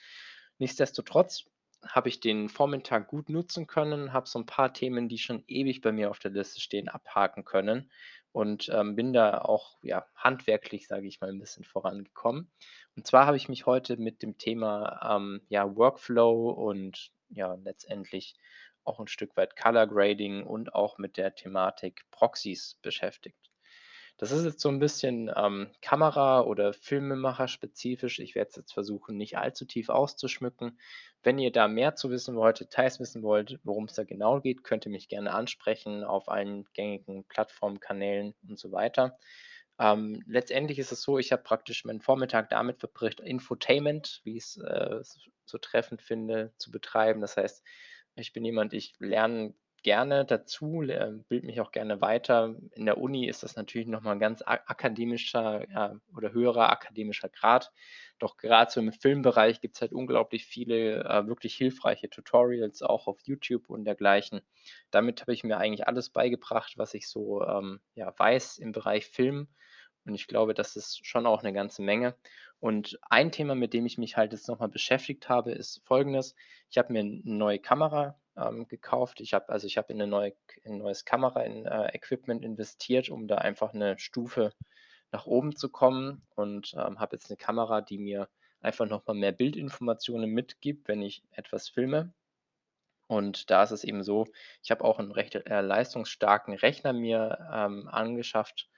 Nichtsdestotrotz 0.58 1.44
habe 1.86 2.08
ich 2.08 2.20
den 2.20 2.48
Vormittag 2.48 3.08
gut 3.08 3.28
nutzen 3.28 3.66
können, 3.66 4.12
habe 4.12 4.28
so 4.28 4.38
'n 4.38 4.46
paar 4.46 4.72
Themen, 4.72 5.08
die 5.08 5.18
schon 5.18 5.44
ewig 5.48 5.80
bei 5.82 5.92
mir 5.92 6.10
auf 6.10 6.18
der 6.20 6.30
Liste 6.32 6.60
stehen, 6.60 6.88
abhaken 6.88 7.44
können 7.44 7.90
und, 8.32 8.68
ähm, 8.72 8.96
bin 8.96 9.12
da 9.12 9.40
auch, 9.42 9.78
ja, 9.82 10.06
handwerklich, 10.16 10.88
sage 10.88 11.06
ich 11.08 11.20
mal, 11.20 11.30
'n 11.30 11.38
bisschen 11.40 11.64
vorangekommen. 11.64 12.50
Und 12.96 13.06
zwar 13.06 13.26
habe 13.26 13.36
ich 13.38 13.48
mich 13.48 13.66
heute 13.66 13.96
mit 13.98 14.22
dem 14.22 14.38
Thema, 14.38 15.16
ähm, 15.16 15.42
ja, 15.48 15.76
Workflow 15.76 16.50
und 16.50 17.10
ja, 17.30 17.54
letztendlich 17.54 18.34
auch 18.84 19.00
'n 19.00 19.08
Stück 19.08 19.36
weit 19.36 19.56
Color 19.56 19.86
Grading 19.88 20.44
und 20.44 20.74
auch 20.74 20.98
mit 20.98 21.16
der 21.18 21.34
Thematik 21.34 22.04
Proxys 22.10 22.76
beschäftigt. 22.82 23.51
Das 24.22 24.30
ist 24.30 24.44
jetzt 24.44 24.60
so 24.60 24.68
'n 24.68 24.78
bisschen, 24.78 25.32
ähm, 25.34 25.72
Kamera 25.80 26.42
oder 26.42 26.72
Filmemacher-spezifisch. 26.74 28.20
Ich 28.20 28.36
werde 28.36 28.50
es 28.50 28.54
jetzt 28.56 28.72
versuchen, 28.72 29.16
nicht 29.16 29.36
allzu 29.36 29.64
tief 29.64 29.88
auszuschmücken. 29.88 30.78
Wenn 31.24 31.40
ihr 31.40 31.50
da 31.50 31.66
mehr 31.66 31.96
zu 31.96 32.08
wissen 32.08 32.36
wollt, 32.36 32.60
Details 32.60 33.00
wissen 33.00 33.24
wollt, 33.24 33.58
worum's 33.64 33.94
da 33.94 34.04
genau 34.04 34.40
geht, 34.40 34.62
könnt 34.62 34.86
ihr 34.86 34.92
mich 34.92 35.08
gerne 35.08 35.32
ansprechen 35.34 36.04
auf 36.04 36.28
allen 36.28 36.66
gängigen 36.72 37.24
Plattformen, 37.24 37.80
Kanälen 37.80 38.32
und 38.48 38.60
so 38.60 38.70
weiter. 38.70 39.18
Ähm, 39.80 40.22
letztendlich 40.28 40.78
ist 40.78 40.92
es 40.92 41.02
so, 41.02 41.18
ich 41.18 41.32
habe 41.32 41.42
praktisch 41.42 41.84
meinen 41.84 42.00
Vormittag 42.00 42.48
damit 42.50 42.78
verbracht, 42.78 43.18
Infotainment, 43.18 44.20
wie 44.22 44.36
ich's, 44.36 44.56
äh, 44.56 45.00
so 45.46 45.58
treffend 45.58 46.00
finde, 46.00 46.52
zu 46.58 46.70
betreiben. 46.70 47.20
Das 47.22 47.36
heißt, 47.36 47.64
ich 48.14 48.32
bin 48.32 48.44
jemand, 48.44 48.72
ich 48.72 48.94
lerne 49.00 49.54
gerne 49.82 50.24
dazu, 50.24 50.82
ähm, 50.82 51.24
bilde 51.28 51.46
mich 51.46 51.60
auch 51.60 51.72
gerne 51.72 52.00
weiter. 52.00 52.54
In 52.72 52.86
der 52.86 52.98
Uni 52.98 53.26
ist 53.26 53.42
das 53.42 53.56
natürlich 53.56 53.88
noch 53.88 54.02
mal 54.02 54.12
'n 54.12 54.20
ganz 54.20 54.42
akademischer, 54.46 55.68
ja, 55.70 55.96
oder 56.16 56.32
höherer 56.32 56.70
akademischer 56.70 57.28
Grad. 57.28 57.72
Doch 58.18 58.36
grad 58.36 58.70
so 58.72 58.80
im 58.80 58.92
Filmbereich 58.92 59.60
gibt's 59.60 59.80
halt 59.80 59.92
unglaublich 59.92 60.46
viele, 60.46 61.04
äh, 61.04 61.26
wirklich 61.26 61.54
hilfreiche 61.56 62.10
Tutorials 62.10 62.82
auch 62.82 63.06
auf 63.08 63.18
YouTube 63.24 63.68
und 63.70 63.84
dergleichen. 63.84 64.40
Damit 64.90 65.20
habe 65.22 65.32
ich 65.34 65.44
mir 65.44 65.58
eigentlich 65.58 65.86
alles 65.88 66.10
beigebracht, 66.10 66.74
was 66.78 66.94
ich 66.94 67.08
so, 67.08 67.42
ähm, 67.44 67.80
ja, 67.94 68.12
weiß 68.16 68.58
im 68.58 68.72
Bereich 68.72 69.06
Film. 69.06 69.48
Und 70.04 70.14
ich 70.14 70.26
glaube, 70.28 70.54
das 70.54 70.76
ist 70.76 71.06
schon 71.06 71.26
auch 71.26 71.42
'ne 71.42 71.52
ganze 71.52 71.82
Menge. 71.82 72.16
Und 72.60 72.98
ein 73.10 73.32
Thema, 73.32 73.54
mit 73.56 73.72
dem 73.74 73.86
ich 73.86 73.98
mich 73.98 74.16
halt 74.16 74.32
jetzt 74.32 74.48
noch 74.48 74.58
mal 74.60 74.68
beschäftigt 74.68 75.28
habe, 75.28 75.52
ist 75.52 75.80
Folgendes: 75.84 76.34
Ich 76.70 76.78
habe 76.78 76.92
mir 76.92 77.00
'n 77.02 77.22
neue 77.24 77.58
Kamera, 77.60 78.16
ähm, 78.36 78.68
gekauft. 78.68 79.20
Ich 79.20 79.34
habe 79.34 79.48
also, 79.50 79.66
ich 79.66 79.78
habe 79.78 79.92
in 79.92 79.98
'ne 79.98 80.06
neue 80.08 80.32
K 80.32 80.60
in 80.64 80.74
'n 80.74 80.78
neues 80.78 81.04
Kamera 81.04 81.42
in 81.42 81.66
äh, 81.66 81.98
investiert, 82.42 83.10
um 83.10 83.28
da 83.28 83.36
einfach 83.38 83.72
'ne 83.74 83.98
Stufe 83.98 84.52
nach 85.12 85.26
oben 85.26 85.56
zu 85.56 85.68
kommen 85.70 86.22
und, 86.36 86.74
ähm, 86.74 87.00
habe 87.00 87.16
jetzt 87.16 87.30
'ne 87.30 87.36
Kamera, 87.36 87.80
die 87.82 87.98
mir 87.98 88.28
einfach 88.62 88.86
noch 88.88 89.06
mal 89.06 89.14
mehr 89.14 89.32
Bildinformationen 89.32 90.30
mitgibt, 90.30 90.88
wenn 90.88 91.02
ich 91.02 91.24
etwas 91.32 91.68
filme. 91.68 92.14
Und 93.08 93.50
da 93.50 93.64
ist 93.64 93.72
es 93.72 93.84
eben 93.84 94.04
so, 94.04 94.26
ich 94.64 94.70
habe 94.72 94.84
auch 94.84 94.98
'n 95.00 95.12
recht, 95.12 95.34
äh, 95.36 95.60
leistungsstarken 95.62 96.54
Rechner 96.56 96.92
mir, 96.94 97.38
ähm, 97.52 97.88
angeschafft. 97.88 98.68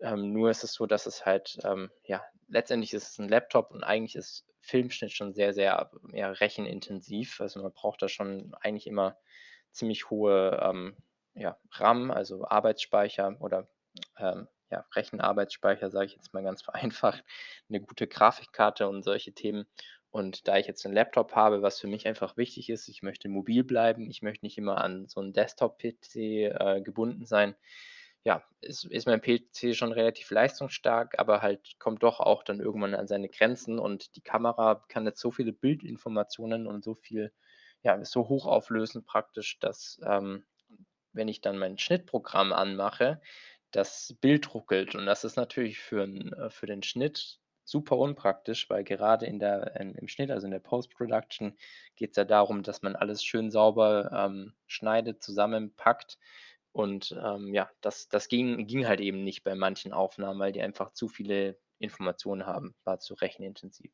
Ähm, 0.00 0.32
nur 0.32 0.50
ist 0.50 0.64
es 0.64 0.74
so, 0.74 0.86
dass 0.86 1.06
es 1.06 1.26
halt, 1.26 1.58
ähm, 1.64 1.90
ja 2.06 2.22
letztendlich 2.48 2.94
ist 2.94 3.08
es 3.10 3.18
'n 3.20 3.28
Laptop 3.30 3.70
und 3.72 3.84
eigentlich 3.84 4.16
ist 4.16 4.44
Filmschnitt 4.64 5.12
schon 5.12 5.34
sehr, 5.34 5.52
sehr, 5.54 5.90
ja, 6.12 6.30
rechenintensiv. 6.30 7.40
Also, 7.40 7.62
man 7.62 7.72
braucht 7.72 8.02
da 8.02 8.08
schon 8.08 8.54
eigentlich 8.60 8.86
immer 8.86 9.16
ziemlich 9.72 10.10
hohe, 10.10 10.58
ähm, 10.62 10.96
ja, 11.34 11.58
RAM, 11.72 12.10
also 12.10 12.44
Arbeitsspeicher 12.46 13.36
oder, 13.40 13.68
ähm, 14.18 14.48
ja, 14.70 14.84
Rechenarbeitsspeicher, 14.94 15.90
sage 15.90 16.06
ich 16.06 16.14
jetzt 16.14 16.32
mal 16.34 16.42
ganz 16.42 16.62
vereinfacht, 16.92 17.24
'ne 17.68 17.80
gute 17.80 18.06
Grafikkarte 18.08 18.88
und 18.88 19.02
solche 19.02 19.32
Themen. 19.34 19.66
Und 20.10 20.46
da 20.48 20.56
ich 20.58 20.66
jetzt 20.66 20.84
'n 20.86 20.92
Laptop 20.92 21.34
habe, 21.34 21.62
was 21.62 21.80
für 21.80 21.88
mich 21.88 22.06
einfach 22.06 22.36
wichtig 22.36 22.70
ist, 22.70 22.88
ich 22.88 23.02
möchte 23.02 23.28
mobil 23.28 23.64
bleiben, 23.64 24.08
ich 24.10 24.22
möchte 24.22 24.44
nicht 24.46 24.58
immer 24.58 24.78
an 24.82 25.06
so 25.08 25.20
'n 25.20 25.32
Desktop-PC, 25.32 26.46
äh, 26.46 26.80
gebunden 26.82 27.26
sein. 27.26 27.56
Ja, 28.26 28.42
ist 28.62 28.84
ist 28.86 29.06
mein 29.06 29.20
PC 29.20 29.74
schon 29.74 29.92
relativ 29.92 30.30
leistungsstark, 30.30 31.18
aber 31.18 31.42
halt 31.42 31.78
kommt 31.78 32.02
doch 32.02 32.20
auch 32.20 32.42
dann 32.42 32.58
irgendwann 32.60 32.94
an 32.94 33.06
seine 33.06 33.28
Grenzen 33.28 33.78
und 33.78 34.16
die 34.16 34.22
Kamera 34.22 34.82
kann 34.88 35.04
jetzt 35.04 35.20
so 35.20 35.30
viele 35.30 35.52
Bildinformationen 35.52 36.66
und 36.66 36.82
so 36.84 36.94
viel 36.94 37.32
ja, 37.82 37.94
ist 37.96 38.12
so 38.12 38.28
hochauflösend 38.30 39.04
praktisch, 39.04 39.58
dass, 39.58 40.00
ähm, 40.06 40.44
wenn 41.12 41.28
ich 41.28 41.42
dann 41.42 41.58
mein 41.58 41.76
Schnittprogramm 41.78 42.52
anmache, 42.54 43.20
das 43.72 44.16
Bild 44.22 44.54
ruckelt. 44.54 44.94
Und 44.94 45.04
das 45.06 45.24
ist 45.24 45.36
natürlich 45.36 45.78
für 45.78 46.04
äh, 46.04 46.48
für 46.50 46.66
den 46.66 46.82
Schnitt 46.82 47.40
super 47.64 47.98
unpraktisch, 47.98 48.70
weil 48.70 48.84
gerade 48.84 49.26
in 49.26 49.38
der 49.38 49.76
in 49.80 49.94
im 49.96 50.08
Schnitt, 50.08 50.30
also 50.30 50.46
in 50.46 50.50
der 50.52 50.60
Post-Production, 50.60 51.58
geht's 51.96 52.16
ja 52.16 52.24
darum, 52.24 52.62
dass 52.62 52.80
man 52.82 52.96
alles 52.96 53.22
schön 53.22 53.50
sauber, 53.50 54.10
ähm, 54.14 54.54
schneidet, 54.66 55.22
zusammenpackt 55.22 56.18
und, 56.74 57.16
ähm, 57.24 57.54
ja, 57.54 57.70
das 57.82 58.08
das 58.10 58.28
ging 58.28 58.66
ging 58.68 58.86
halt 58.88 59.00
eben 59.00 59.24
nicht 59.24 59.44
bei 59.44 59.56
manchen 59.56 59.94
Aufnahmen, 59.94 60.40
weil 60.40 60.52
die 60.52 60.62
einfach 60.62 60.92
zu 60.92 61.08
viele 61.08 61.58
Informationen 61.80 62.46
haben, 62.46 62.76
war 62.84 63.00
zu 63.00 63.14
rechenintensiv. 63.14 63.92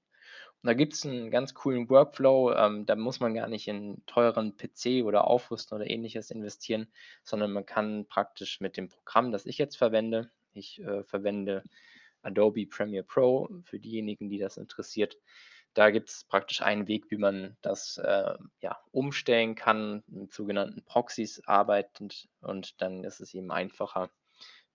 Und 0.62 0.66
da 0.68 0.74
gibt's 0.74 1.04
'n 1.04 1.30
ganz 1.30 1.54
coolen 1.54 1.88
Workflow, 1.90 2.52
ähm, 2.54 2.86
da 2.86 2.96
muss 2.96 3.20
man 3.20 3.34
gar 3.34 3.48
nicht 3.48 3.68
in 3.68 4.02
teuren 4.06 4.56
PC 4.56 5.02
oder 5.04 5.26
Aufrüsten 5.26 5.76
oder 5.76 5.90
Ähnliches 5.90 6.30
investieren, 6.30 6.92
sondern 7.24 7.52
man 7.52 7.66
kann 7.66 8.06
praktisch 8.08 8.60
mit 8.60 8.76
dem 8.76 8.88
Programm, 8.88 9.32
das 9.32 9.46
ich 9.46 9.58
jetzt 9.58 9.76
verwende 9.78 10.30
ich, 10.52 10.80
äh, 10.80 11.04
verwende 11.04 11.62
Adobe 12.22 12.66
Premiere 12.66 13.04
Pro 13.04 13.48
für 13.64 13.78
diejenigen, 13.80 14.28
die 14.30 14.38
das 14.38 14.56
interessiert. 14.58 15.18
Da 15.76 15.90
gibt's 15.90 16.24
praktisch 16.24 16.62
einen 16.62 16.88
Weg, 16.88 17.10
wie 17.10 17.16
man 17.16 17.56
das, 17.62 17.96
äh, 17.98 18.34
ja, 18.60 18.78
umstellen 18.90 19.54
kann, 19.54 20.02
mit 20.08 20.32
sogenannten 20.32 20.84
Proxys 20.84 21.42
arbeitend 21.46 22.28
und 22.40 22.80
dann 22.82 23.04
ist 23.04 23.20
es 23.20 23.34
eben 23.34 23.52
einfacher, 23.52 24.10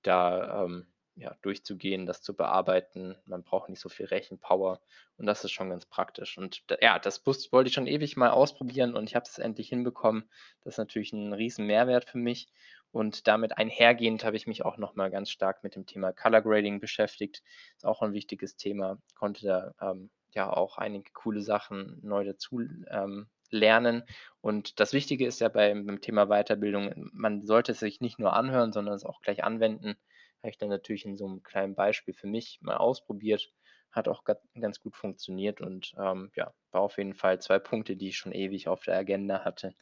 da, 0.04 0.64
ähm, 0.66 0.88
ja, 1.16 1.36
durchzugehen, 1.42 2.06
das 2.06 2.22
zu 2.22 2.36
bearbeiten. 2.36 3.18
Man 3.25 3.44
braucht 3.44 3.70
nicht 3.70 3.80
so 3.82 3.90
viel 3.90 4.06
Rechenpower 4.08 4.82
und 5.18 5.25
das 5.28 5.44
ist 5.46 5.52
schon 5.52 5.70
ganz 5.70 5.86
praktisch. 5.86 6.38
Und 6.38 6.64
ja, 6.82 7.00
das 7.00 7.25
wollte 7.25 7.68
ich 7.70 7.74
schon 7.74 7.88
ewig 7.88 8.18
mal 8.18 8.32
ausprobieren 8.32 8.96
und 8.96 9.10
ich 9.10 9.16
habe 9.16 9.25
es 9.28 9.38
endlich 9.40 9.70
hinbekommen. 9.70 10.30
Das 10.62 10.75
ist 10.75 10.78
natürlich 10.80 11.14
'n 11.14 11.34
riesen 11.34 11.66
Mehrwert 11.68 12.06
für 12.06 12.18
mich 12.20 12.50
und 12.92 13.28
damit 13.28 13.58
einhergehend 13.58 14.24
habe 14.25 14.38
ich 14.38 14.48
mich 14.48 14.66
auch 14.66 14.78
noch 14.78 14.96
mal 14.96 15.10
ganz 15.12 15.30
stark 15.32 15.64
mit 15.64 15.75
dem 15.75 15.86
Thema 15.86 16.14
Color 16.14 16.42
Grading 16.42 16.80
beschäftigt. 16.82 17.44
Ist 17.78 17.86
auch 17.86 18.02
'n 18.02 18.14
wichtiges 18.14 18.56
Thema, 18.58 19.00
konnte 19.16 19.46
da, 19.48 19.92
ähm, 19.92 20.12
ja 20.36 20.51
auch 20.51 20.77
einige 20.77 21.12
coole 21.13 21.42
Sachen 21.42 22.00
neu 22.04 22.24
dazu 22.25 22.62
ähm, 22.89 23.27
lernen. 23.51 24.04
Und 24.42 24.80
das 24.80 24.94
Wichtige 24.94 25.25
ist 25.27 25.39
ja 25.42 25.50
beim 25.50 25.86
beim 25.86 26.01
Thema 26.01 26.27
Weiterbildung, 26.27 27.10
man 27.13 27.46
sollte 27.46 27.72
es 27.74 27.80
sich 27.80 28.01
nicht 28.01 28.20
nur 28.20 28.34
anhören, 28.34 28.74
sondern 28.74 28.96
es 28.96 29.06
auch 29.06 29.22
gleich 29.22 29.44
anwenden. 29.44 29.96
Habe 30.42 30.50
ich 30.51 30.58
dann 30.58 30.70
natürlich 30.70 31.06
in 31.06 31.18
so 31.18 31.27
'nem 31.27 31.44
kleinen 31.44 31.75
Beispiel 31.75 32.13
für 32.13 32.27
mich 32.27 32.60
mal 32.62 32.77
ausprobiert. 32.77 33.51
Hat 33.92 34.08
auch 34.08 34.24
ga 34.25 34.36
ganz 34.60 34.80
gut 34.82 34.96
funktioniert 34.98 35.62
und, 35.62 35.94
ähm, 35.98 36.32
ja, 36.36 36.54
war 36.72 36.82
auf 36.82 36.98
jeden 36.98 37.13
Fall 37.15 37.39
2 37.42 37.60
Punkte, 37.60 37.96
die 37.96 38.10
ich 38.10 38.18
schon 38.18 38.34
ewig 38.34 38.68
auf 38.68 38.84
der 38.84 38.98
Agenda 38.98 39.46
hatte, 39.46 39.74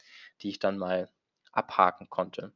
die 0.42 0.50
ich 0.50 0.58
dann 0.60 0.78
mal 0.78 1.10
abhaken 1.52 2.08
konnte. 2.10 2.52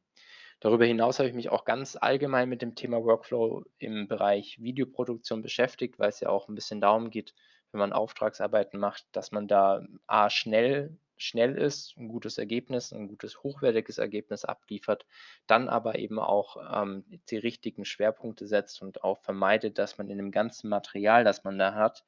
Darüber 0.61 0.85
hinaus 0.85 1.19
habe 1.19 1.29
ich 1.29 1.35
mich 1.35 1.49
auch 1.49 1.65
ganz 1.65 1.97
allgemein 1.99 2.49
mit 2.49 2.61
dem 2.61 2.75
Thema 2.75 3.03
Workflow 3.03 3.63
im 3.79 4.07
Bereich 4.07 4.57
Videoproduktion 4.61 5.41
beschäftigt, 5.41 5.99
weil's 5.99 6.19
ja 6.21 6.29
auch 6.29 6.49
'n 6.49 6.55
bisschen 6.55 6.81
darum 6.81 7.09
geht, 7.11 7.33
wenn 7.71 7.79
man 7.79 7.93
Auftragsarbeiten 7.93 8.79
macht, 8.79 9.05
dass 9.13 9.31
man 9.31 9.47
da 9.47 9.85
A 10.07 10.29
schnell 10.29 10.97
schnell 11.17 11.57
ist, 11.57 11.95
'n 11.97 12.07
gutes 12.09 12.37
Ergebnis 12.37 12.91
'n 12.93 13.07
gutes 13.09 13.43
hochwertiges 13.43 13.97
Ergebnis 13.97 14.45
abliefert, 14.45 15.05
dann 15.47 15.67
aber 15.69 15.99
eben 15.99 16.19
auch, 16.19 16.57
ähm, 16.83 17.03
die 17.29 17.37
richtigen 17.37 17.85
Schwerpunkte 17.85 18.47
setzt 18.47 18.81
und 18.81 19.03
auch 19.03 19.19
vermeidet, 19.19 19.77
dass 19.79 19.97
man 19.97 20.09
in 20.09 20.17
dem 20.17 20.31
ganzen 20.31 20.69
Material, 20.69 21.23
das 21.25 21.43
man 21.43 21.57
da 21.59 21.73
hat, 21.75 22.05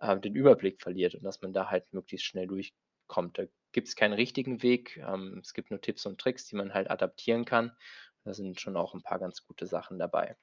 äh, 0.00 0.18
den 0.20 0.34
Überblick 0.36 0.82
verliert 0.82 1.14
und 1.16 1.24
dass 1.24 1.40
man 1.42 1.52
da 1.52 1.70
halt 1.70 1.92
möglichst 1.92 2.26
schnell 2.26 2.46
durchkommt. 2.48 3.38
Da 3.38 3.44
gibt's 3.72 3.96
keinen 3.96 4.14
richtigen 4.14 4.62
Weg, 4.62 4.96
ähm, 4.98 5.38
es 5.42 5.54
gibt 5.54 5.70
nur 5.70 5.80
Tipps 5.80 6.06
und 6.06 6.20
Tricks, 6.20 6.46
die 6.48 6.56
man 6.56 6.74
halt 6.74 6.90
adaptieren 6.90 7.44
kann. 7.44 7.76
Da 8.24 8.34
sind 8.34 8.60
schon 8.60 8.76
auch 8.76 8.94
'n 8.94 9.02
paar 9.02 9.18
ganz 9.20 9.44
gute 9.46 9.66
Sachen 9.66 9.98
dabei. 10.00 10.36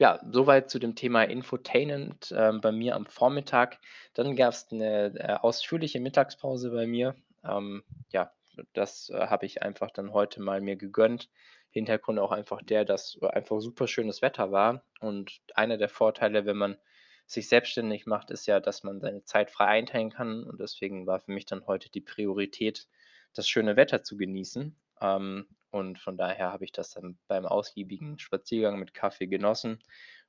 Ja, 0.00 0.20
soweit 0.30 0.68
zu 0.70 0.78
dem 0.78 0.94
Thema 0.94 1.22
Infotainment, 1.22 2.30
ähm, 2.36 2.60
bei 2.60 2.70
mir 2.70 2.94
am 2.96 3.06
Vormittag. 3.06 3.78
Dann 4.12 4.36
gab's 4.36 4.70
'ne, 4.70 5.14
äh, 5.16 5.32
ausführliche 5.40 6.00
Mittagspause 6.00 6.70
bei 6.70 6.86
mir. 6.86 7.14
Ähm, 7.42 7.82
ja, 8.12 8.30
das, 8.74 9.08
äh, 9.08 9.26
habe 9.28 9.46
ich 9.46 9.62
einfach 9.62 9.90
dann 9.90 10.12
heute 10.12 10.42
mal 10.42 10.60
mir 10.60 10.76
gegönnt. 10.76 11.30
Hintergrund 11.70 12.18
auch 12.18 12.30
einfach 12.32 12.60
der, 12.62 12.84
dass 12.84 13.18
einfach 13.22 13.60
super 13.60 13.86
schönes 13.86 14.20
Wetter 14.20 14.52
war 14.52 14.82
und 15.00 15.40
einer 15.54 15.78
der 15.78 15.88
Vorteile, 15.88 16.44
wenn 16.44 16.56
man 16.58 16.76
sich 17.26 17.48
selbstständig 17.48 18.04
macht, 18.06 18.30
ist 18.30 18.46
ja, 18.46 18.60
dass 18.60 18.82
man 18.84 19.00
seine 19.00 19.24
Zeit 19.24 19.50
frei 19.50 19.66
einteilen 19.66 20.10
kann 20.10 20.44
und 20.44 20.60
deswegen 20.60 21.06
war 21.06 21.20
für 21.20 21.32
mich 21.32 21.46
dann 21.46 21.66
heute 21.66 21.90
die 21.90 22.00
Priorität, 22.02 22.86
das 23.34 23.48
schöne 23.48 23.76
Wetter 23.76 24.02
zu 24.02 24.16
genießen. 24.18 24.76
Ähm, 25.00 25.46
und 25.76 25.98
von 26.00 26.16
daher 26.18 26.52
habe 26.52 26.64
ich 26.64 26.72
das 26.72 26.90
dann 26.92 27.18
beim 27.28 27.46
ausgiebigen 27.46 28.18
Spaziergang 28.18 28.78
mit 28.78 28.94
Kaffee 28.94 29.26
genossen 29.28 29.80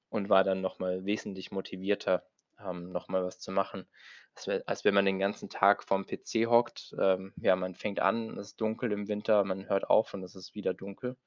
und 0.09 0.29
war 0.29 0.43
dann 0.43 0.61
noch 0.61 0.79
mal 0.79 1.05
wesentlich 1.05 1.51
motivierter, 1.51 2.23
ähm, 2.59 2.91
noch 2.91 3.07
mal 3.09 3.23
was 3.23 3.39
zu 3.39 3.51
machen, 3.51 3.87
als 4.35 4.47
als 4.67 4.85
wenn 4.85 4.93
man 4.93 5.05
den 5.05 5.19
ganzen 5.19 5.49
Tag 5.49 5.83
vorm 5.83 6.05
PC 6.05 6.45
hockt. 6.47 6.95
Ähm, 6.99 7.33
ja, 7.37 7.55
man 7.55 7.75
fängt 7.75 7.99
an, 7.99 8.37
es 8.37 8.49
ist 8.49 8.61
dunkel 8.61 8.91
im 8.91 9.07
Winter, 9.07 9.43
man 9.43 9.67
hört 9.69 9.89
auf 9.89 10.13
und 10.13 10.23
es 10.23 10.35
ist 10.35 10.55
wieder 10.55 10.73
dunkel. 10.73 11.17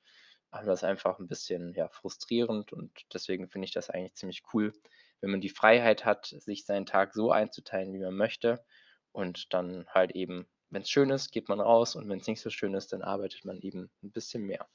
Aber 0.50 0.66
das 0.66 0.80
ist 0.80 0.84
einfach 0.84 1.18
'n 1.18 1.28
bisschen, 1.28 1.74
ja, 1.74 1.88
frustrierend 1.88 2.72
und 2.72 2.92
deswegen 3.14 3.48
finde 3.48 3.66
ich 3.66 3.72
das 3.72 3.90
eigentlich 3.90 4.14
ziemlich 4.14 4.42
cool, 4.54 4.72
wenn 5.20 5.30
man 5.30 5.40
die 5.40 5.48
Freiheit 5.50 6.04
hat, 6.04 6.26
sich 6.26 6.64
seinen 6.64 6.86
Tag 6.86 7.14
so 7.14 7.30
einzuteilen, 7.32 7.92
wie 7.92 7.98
man 8.00 8.16
möchte 8.16 8.64
und 9.12 9.52
dann 9.54 9.86
halt 9.88 10.12
eben, 10.12 10.48
wenn's 10.70 10.90
schön 10.90 11.10
ist, 11.10 11.32
geht 11.32 11.48
man 11.48 11.60
raus 11.60 11.96
und 11.96 12.08
wenn's 12.08 12.26
nicht 12.26 12.40
so 12.40 12.50
schön 12.50 12.74
ist, 12.74 12.92
dann 12.92 13.02
arbeitet 13.02 13.44
man 13.44 13.58
eben 13.60 13.90
'n 14.02 14.10
bisschen 14.12 14.44
mehr. 14.44 14.66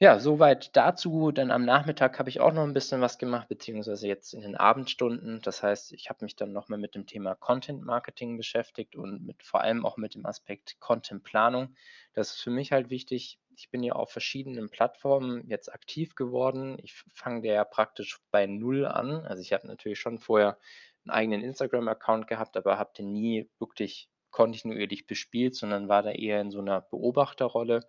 Ja, 0.00 0.18
soweit 0.18 0.74
dazu. 0.76 1.30
Dann 1.30 1.50
am 1.52 1.64
Nachmittag 1.64 2.18
habe 2.18 2.28
ich 2.28 2.40
auch 2.40 2.52
noch 2.52 2.64
'n 2.64 2.72
bisschen 2.72 3.00
was 3.00 3.18
gemacht, 3.18 3.48
beziehungsweise 3.48 4.08
jetzt 4.08 4.34
in 4.34 4.40
den 4.40 4.56
Abendstunden. 4.56 5.40
Das 5.42 5.62
heißt, 5.62 5.92
ich 5.92 6.08
habe 6.10 6.24
mich 6.24 6.34
dann 6.34 6.52
noch 6.52 6.68
mal 6.68 6.76
mit 6.78 6.94
dem 6.96 7.06
Thema 7.06 7.34
Content 7.36 7.82
Marketing 7.84 8.36
beschäftigt 8.36 8.96
und 8.96 9.24
mit 9.24 9.42
vor 9.44 9.60
allem 9.60 9.86
auch 9.86 9.96
mit 9.96 10.14
dem 10.16 10.26
Aspekt 10.26 10.80
Content-Planung. 10.80 11.76
Das 12.14 12.30
ist 12.34 12.40
für 12.42 12.50
mich 12.50 12.72
halt 12.72 12.90
wichtig. 12.90 13.38
Ich 13.56 13.70
bin 13.70 13.84
ja 13.84 13.92
auf 13.92 14.10
verschiedenen 14.10 14.70
Plattformen 14.70 15.46
jetzt 15.48 15.72
aktiv 15.72 16.16
geworden. 16.16 16.78
Ich 16.82 16.94
fange 17.14 17.46
ja 17.46 17.64
praktisch 17.64 18.18
bei 18.32 18.46
0 18.46 18.86
an. 18.86 19.24
Also, 19.26 19.40
ich 19.40 19.52
habe 19.52 19.68
natürlich 19.68 20.00
schon 20.00 20.18
vorher 20.18 20.58
'n 21.06 21.10
eigenen 21.10 21.42
Instagram-Account 21.44 22.26
gehabt, 22.26 22.56
aber 22.56 22.76
habe 22.76 22.92
den 22.98 23.12
nie 23.12 23.48
wirklich 23.60 24.08
kontinuierlich 24.32 25.06
bespielt, 25.06 25.54
sondern 25.56 25.88
war 25.88 26.02
da 26.02 26.12
eher 26.12 26.40
in 26.42 26.50
so 26.52 26.60
'ner 26.62 26.82
Beobachterrolle. 26.82 27.82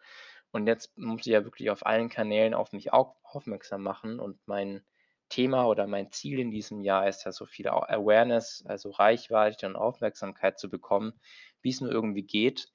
Und 0.51 0.67
jetzt 0.67 0.97
muss 0.97 1.21
ich 1.21 1.33
ja 1.33 1.43
wirklich 1.45 1.71
auf 1.71 1.85
allen 1.87 2.09
Kanälen 2.09 2.53
auf 2.55 2.73
mich 2.73 2.93
au 2.93 3.15
aufmerksam 3.23 3.83
machen 3.83 4.19
und 4.21 4.39
mein 4.47 4.85
Thema 5.29 5.65
oder 5.67 5.87
mein 5.87 6.11
Ziel 6.11 6.39
in 6.39 6.51
diesem 6.51 6.81
Jahr 6.81 7.07
ist 7.09 7.25
ja, 7.25 7.31
so 7.33 7.45
viel 7.47 7.67
Awareness, 7.69 8.63
also 8.67 8.91
Reichweite 8.91 9.67
und 9.67 9.75
Aufmerksamkeit 9.77 10.59
zu 10.59 10.69
bekommen, 10.69 11.19
wie's 11.63 11.81
nur 11.81 11.91
irgendwie 11.91 12.23
geht. 12.23 12.69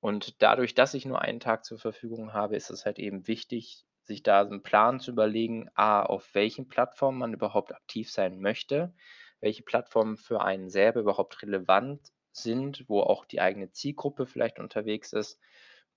Und 0.00 0.42
dadurch, 0.42 0.74
dass 0.76 0.94
ich 0.94 1.06
nur 1.06 1.22
einen 1.22 1.40
Tag 1.40 1.64
zur 1.64 1.78
Verfügung 1.80 2.32
habe, 2.34 2.56
ist 2.56 2.70
es 2.70 2.84
halt 2.86 2.98
eben 3.00 3.26
wichtig, 3.28 3.84
sich 4.04 4.22
da 4.22 4.46
so 4.46 4.52
'n 4.54 4.62
Plan 4.62 5.00
zu 5.00 5.10
überlegen, 5.12 5.68
A, 5.74 6.02
auf 6.04 6.34
welchen 6.34 6.68
Plattformen 6.68 7.18
man 7.18 7.34
überhaupt 7.34 7.74
aktiv 7.74 8.10
sein 8.12 8.40
möchte, 8.40 8.94
welche 9.40 9.62
Plattformen 9.64 10.16
für 10.18 10.42
einen 10.42 10.70
selber 10.70 11.00
überhaupt 11.00 11.42
relevant 11.42 12.02
sind, 12.36 12.84
wo 12.88 13.00
auch 13.00 13.24
die 13.24 13.40
eigene 13.40 13.70
Zielgruppe 13.72 14.26
vielleicht 14.26 14.58
unterwegs 14.58 15.12
ist. 15.12 15.40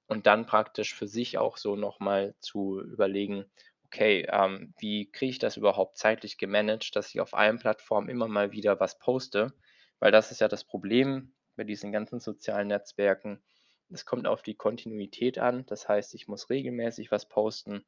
Und 0.08 0.26
dann 0.28 0.46
praktisch 0.46 0.94
für 0.96 1.08
sich 1.08 1.38
auch 1.38 1.58
so 1.58 1.76
noch 1.76 2.00
mal 2.00 2.36
zu 2.40 2.82
überlegen: 2.82 3.46
„Okay, 3.86 4.28
ähm, 4.32 4.74
wie 4.80 5.12
kriege 5.12 5.30
ich 5.32 5.40
das 5.40 5.58
überhaupt 5.58 5.98
zeitlich 5.98 6.38
gemanagt, 6.38 6.96
dass 6.96 7.10
ich 7.14 7.22
auf 7.22 7.34
allen 7.34 7.60
Plattformen 7.60 8.10
immer 8.10 8.28
mal 8.28 8.52
wieder 8.52 8.80
was 8.80 9.00
poste?“ 9.00 9.54
Weil 10.00 10.12
das 10.12 10.32
ist 10.32 10.42
ja 10.42 10.48
das 10.48 10.64
Problem 10.66 11.34
bei 11.56 11.64
diesen 11.64 11.92
ganzen 11.92 12.20
sozialen 12.20 12.68
Netzwerken. 12.70 13.44
Es 13.90 14.06
kommt 14.06 14.28
auf 14.28 14.42
die 14.42 14.56
Kontinuität 14.56 15.38
an. 15.40 15.66
Das 15.68 15.88
heißt, 15.90 16.14
ich 16.16 16.28
muss 16.28 16.50
regelmäßig 16.50 17.12
was 17.12 17.28
posten. 17.28 17.86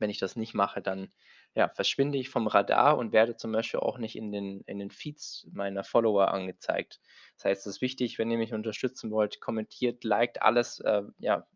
Wenn 0.00 0.10
ich 0.10 0.18
das 0.18 0.34
nicht 0.34 0.52
mache, 0.54 0.82
dann, 0.82 1.12
ja, 1.54 1.68
verschwinde 1.68 2.18
ich 2.18 2.28
vom 2.28 2.46
Radar 2.46 2.96
und 2.96 3.12
werde 3.12 3.36
zum 3.36 3.52
Beispiel 3.52 3.80
auch 3.80 3.98
nicht 3.98 4.16
in 4.16 4.30
den 4.32 4.60
in 4.66 4.78
den 4.78 4.90
Feeds 4.90 5.48
meiner 5.52 5.84
Follower 5.84 6.28
angezeigt. 6.28 7.00
Das 7.36 7.44
heißt, 7.46 7.66
es 7.66 7.76
ist 7.76 7.80
wichtig, 7.80 8.18
wenn 8.18 8.30
ihr 8.30 8.38
mich 8.38 8.54
unterstützen 8.54 9.10
wollt, 9.10 9.40
kommentiert, 9.40 10.04
liked 10.04 10.42
alles, 10.42 10.80
äh, 10.80 11.02
ja, 11.18 11.46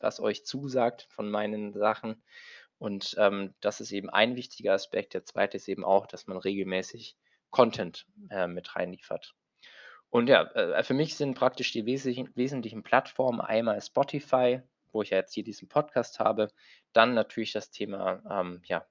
was 0.00 0.20
euch 0.20 0.44
zusagt 0.44 1.06
von 1.10 1.30
meinen 1.30 1.72
Sachen. 1.72 2.22
Und, 2.78 3.14
ähm, 3.18 3.54
das 3.60 3.80
ist 3.80 3.92
eben 3.92 4.10
ein 4.10 4.36
wichtiger 4.36 4.72
Aspekt. 4.74 5.14
Der 5.14 5.24
2. 5.24 5.46
ist 5.54 5.68
eben 5.68 5.84
auch, 5.84 6.06
dass 6.06 6.26
man 6.26 6.36
regelmäßig 6.36 7.16
Content, 7.50 8.06
äh, 8.30 8.48
mit 8.48 8.74
reinliefert. 8.74 9.34
Und 10.10 10.28
ja, 10.28 10.42
äh, 10.52 10.82
für 10.82 10.94
mich 10.94 11.16
sind 11.16 11.34
praktisch 11.34 11.72
die 11.72 11.86
wesentlichen 11.86 12.30
wesentlichen 12.34 12.82
Plattformen 12.82 13.40
einmal 13.40 13.80
Spotify, 13.80 14.60
wo 14.92 15.02
ich 15.02 15.10
ja 15.10 15.18
jetzt 15.18 15.34
hier 15.34 15.44
diesen 15.44 15.68
Podcast 15.68 16.20
habe, 16.20 16.48
dann 16.92 17.14
natürlich 17.14 17.52
das 17.52 17.70
Thema, 17.70 18.22
ähm, 18.30 18.62
ja, 18.64 18.86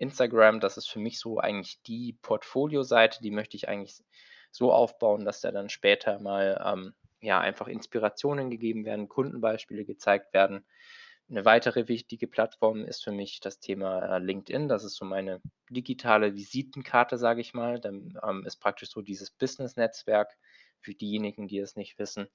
Instagram. 0.00 0.60
Das 0.60 0.76
ist 0.78 0.88
für 0.90 1.00
mich 1.00 1.18
so 1.20 1.38
eigentlich 1.38 1.82
die 1.82 2.14
Portfolioseite, 2.22 3.20
die 3.22 3.30
möchte 3.32 3.56
ich 3.56 3.68
eigentlich 3.68 3.98
so 4.52 4.72
aufbauen, 4.72 5.24
dass 5.24 5.40
da 5.42 5.52
dann 5.52 5.68
später 5.70 6.18
mal, 6.20 6.60
ähm, 6.66 6.94
ja, 7.22 7.40
einfach 7.40 7.68
Inspirationen 7.68 8.50
gegeben 8.50 8.84
werden, 8.86 9.08
Kundenbeispiele 9.08 9.84
gezeigt 9.84 10.34
werden. 10.34 10.64
'Ne 11.28 11.44
weitere 11.44 11.88
wichtige 11.88 12.26
Plattform 12.28 12.84
ist 12.84 13.04
für 13.04 13.12
mich 13.12 13.40
das 13.40 13.60
Thema, 13.60 14.16
äh, 14.16 14.18
LinkedIn. 14.20 14.68
Das 14.68 14.84
ist 14.84 14.96
so 14.96 15.04
meine 15.04 15.40
digitale 15.70 16.34
Visitenkarte, 16.34 17.18
sage 17.18 17.40
ich 17.40 17.54
mal. 17.54 17.80
Dann, 17.80 18.18
ähm, 18.24 18.44
ist 18.46 18.56
praktisch 18.58 18.90
so 18.90 19.02
dieses 19.02 19.30
Business-Netzwerk 19.30 20.36
für 20.80 20.94
diejenigen, 20.94 21.46
die 21.48 21.58
es 21.60 21.76
nicht 21.76 21.98
wissen. 21.98 22.28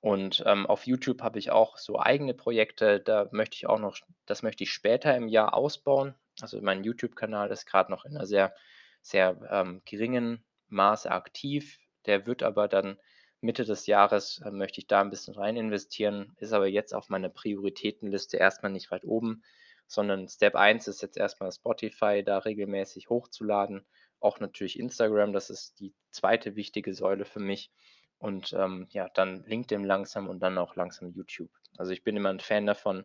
Und, 0.00 0.42
ähm, 0.46 0.66
auf 0.66 0.86
YouTube 0.86 1.22
habe 1.22 1.38
ich 1.38 1.50
auch 1.50 1.78
so 1.78 1.98
eigene 2.00 2.34
Projekte, 2.34 3.00
da 3.00 3.28
möchte 3.32 3.56
ich 3.56 3.66
auch 3.68 3.78
noch 3.80 3.98
das 4.26 4.42
möchte 4.42 4.64
ich 4.64 4.72
später 4.72 5.16
im 5.16 5.28
Jahr 5.28 5.54
ausbauen. 5.54 6.14
Also, 6.42 6.60
mein 6.62 6.84
YouTube-Kanal 6.84 7.50
ist 7.50 7.66
grad 7.66 7.90
noch 7.90 8.04
in 8.04 8.12
'ner 8.14 8.26
sehr, 8.26 8.54
sehr, 9.02 9.36
ähm, 9.50 9.82
geringen 9.84 10.44
Maße 10.68 11.10
aktiv. 11.10 11.78
Der 12.06 12.26
wird 12.26 12.42
aber 12.42 12.68
dann 12.68 12.98
Mitte 13.40 13.64
des 13.64 13.86
Jahres, 13.86 14.40
äh, 14.44 14.50
möchte 14.50 14.80
ich 14.80 14.86
da 14.86 15.00
'n 15.02 15.10
bisschen 15.10 15.34
rein 15.34 15.56
investieren, 15.56 16.32
ist 16.38 16.52
aber 16.52 16.66
jetzt 16.68 16.94
auf 16.94 17.08
meiner 17.08 17.28
Prioritätenliste 17.30 18.36
erst 18.38 18.62
mal 18.62 18.68
nicht 18.70 18.90
weit 18.90 19.04
oben, 19.04 19.42
sondern 19.86 20.28
Step 20.28 20.54
1 20.56 20.88
ist 20.88 21.02
jetzt 21.02 21.16
erst 21.16 21.40
mal 21.40 21.50
Spotify 21.52 22.22
da 22.24 22.38
regelmäßig 22.38 23.08
hochzuladen, 23.10 23.86
auch 24.20 24.40
natürlich 24.40 24.78
Instagram, 24.78 25.32
das 25.32 25.50
ist 25.50 25.80
die 25.80 25.94
2. 26.10 26.56
wichtige 26.56 26.94
Säule 26.94 27.24
für 27.24 27.40
mich 27.40 27.70
und, 28.18 28.52
ähm, 28.52 28.86
ja, 28.90 29.08
dann 29.14 29.44
LinkedIn 29.44 29.84
langsam 29.84 30.28
und 30.28 30.40
dann 30.40 30.58
auch 30.58 30.76
langsam 30.76 31.10
YouTube. 31.10 31.50
Also, 31.78 31.92
ich 31.92 32.04
bin 32.04 32.16
immer 32.16 32.30
'n 32.30 32.40
Fan 32.40 32.66
davon, 32.66 33.04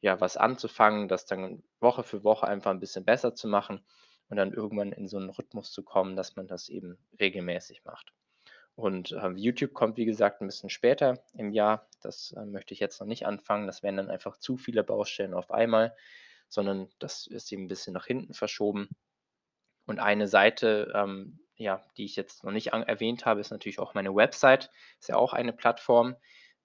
ja, 0.00 0.20
was 0.20 0.36
anzufangen, 0.36 1.08
das 1.08 1.26
dann 1.26 1.62
Woche 1.80 2.02
für 2.04 2.24
Woche 2.24 2.46
einfach 2.48 2.70
'n 2.72 2.80
bisschen 2.80 3.04
besser 3.04 3.34
zu 3.34 3.48
machen 3.48 3.84
und 4.30 4.36
dann 4.38 4.52
irgendwann 4.54 4.92
in 4.92 5.08
so 5.08 5.18
'n 5.18 5.30
Rhythmus 5.30 5.72
zu 5.72 5.82
kommen, 5.84 6.16
dass 6.16 6.36
man 6.36 6.46
das 6.48 6.68
eben 6.70 6.98
regelmäßig 7.20 7.84
macht. 7.84 8.12
Und, 8.76 9.12
ähm, 9.22 9.36
YouTube 9.38 9.74
kommt, 9.74 9.96
wie 9.98 10.06
gesagt, 10.06 10.42
'n 10.42 10.46
bisschen 10.48 10.70
später 10.70 11.22
im 11.34 11.52
Jahr. 11.52 11.88
Das, 12.02 12.32
äh, 12.32 12.44
möchte 12.46 12.74
ich 12.74 12.80
jetzt 12.80 13.00
noch 13.00 13.06
nicht 13.08 13.26
anfangen. 13.26 13.66
Das 13.68 13.82
wären 13.84 13.96
dann 13.98 14.10
einfach 14.10 14.36
zu 14.38 14.56
viele 14.58 14.84
Baustellen 14.84 15.34
auf 15.34 15.50
einmal, 15.52 15.96
sondern 16.48 16.88
das 17.00 17.26
ist 17.28 17.52
eben 17.52 17.64
'n 17.64 17.68
bisschen 17.68 17.94
nach 17.94 18.06
hinten 18.06 18.34
verschoben. 18.34 18.88
Und 19.86 20.00
eine 20.00 20.28
Seite, 20.28 20.92
ähm, 20.96 21.40
ja, 21.56 21.84
die 21.98 22.04
ich 22.06 22.16
jetzt 22.16 22.44
noch 22.44 22.52
nicht 22.52 22.68
erwähnt 22.74 23.26
habe, 23.26 23.40
ist 23.40 23.50
natürlich 23.52 23.78
auch 23.80 23.94
meine 23.94 24.14
Website. 24.14 24.70
Ist 25.00 25.08
ja 25.10 25.16
auch 25.16 25.32
eine 25.34 25.52
Plattform, 25.54 26.16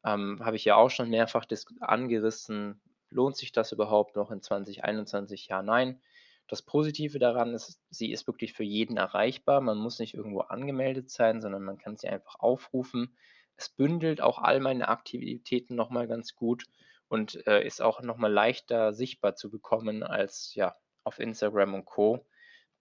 ähm, 0.06 0.42
habe 0.46 0.58
ich 0.58 0.65
ja 0.65 0.75
auch 0.77 0.89
schon 0.92 1.10
mehrfach 1.10 1.46
angerissen. 1.82 2.82
Lohnt 3.12 3.38
sich 3.38 3.52
das 3.52 3.72
überhaupt 3.72 4.16
noch 4.16 4.32
in 4.32 4.42
2021? 4.42 5.48
Ja, 5.48 5.62
nein. 5.62 6.02
Das 6.48 6.62
Positive 6.62 7.18
daran 7.20 7.54
ist, 7.54 7.82
sie 7.90 8.12
ist 8.12 8.28
wirklich 8.28 8.54
für 8.54 8.64
jeden 8.64 8.98
erreichbar. 8.98 9.62
Man 9.62 9.78
muss 9.78 10.00
nicht 10.00 10.14
irgendwo 10.14 10.42
angemeldet 10.42 11.10
sein, 11.10 11.42
sondern 11.42 11.64
man 11.64 11.78
kann 11.78 11.98
sie 11.98 12.08
einfach 12.08 12.36
aufrufen. 12.40 13.18
Es 13.58 13.70
bündelt 13.70 14.22
auch 14.22 14.40
all 14.40 14.60
meine 14.60 14.88
Aktivitäten 14.90 15.76
noch 15.76 15.90
mal 15.90 16.08
ganz 16.08 16.36
gut 16.36 16.66
und, 17.08 17.46
äh, 17.48 17.66
ist 17.66 17.82
auch 17.82 18.02
noch 18.02 18.18
mal 18.18 18.32
leichter 18.32 18.94
sichtbar 18.94 19.36
zu 19.36 19.50
bekommen 19.50 20.04
als, 20.04 20.54
ja, 20.56 20.76
auf 21.04 21.20
Instagram 21.20 21.74
und 21.74 21.86
Co. 21.86 22.28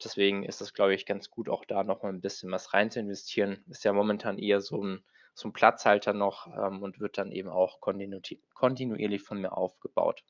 Deswegen 0.03 0.43
ist 0.45 0.61
es, 0.61 0.75
glaube 0.75 0.95
ich, 0.95 1.07
ganz 1.07 1.31
gut, 1.31 1.49
auch 1.49 1.65
da 1.65 1.85
noch 1.85 2.03
mal 2.03 2.11
'n 2.13 2.21
bisschen 2.21 2.51
was 2.51 2.75
rein 2.75 2.91
zu 2.91 3.01
investieren. 3.01 3.65
Ist 3.69 3.85
ja 3.85 3.93
momentan 3.93 4.39
eher 4.39 4.61
so 4.61 4.83
'n 4.83 5.05
'n 5.43 5.53
Platzhalter 5.53 6.13
noch, 6.13 6.47
ähm, 6.49 6.83
und 6.83 7.01
wird 7.01 7.19
dann 7.19 7.33
eben 7.33 7.49
auch 7.51 7.81
kontinuierlich 7.81 9.23
von 9.23 9.41
mir 9.41 9.57
aufgebaut. 9.57 10.23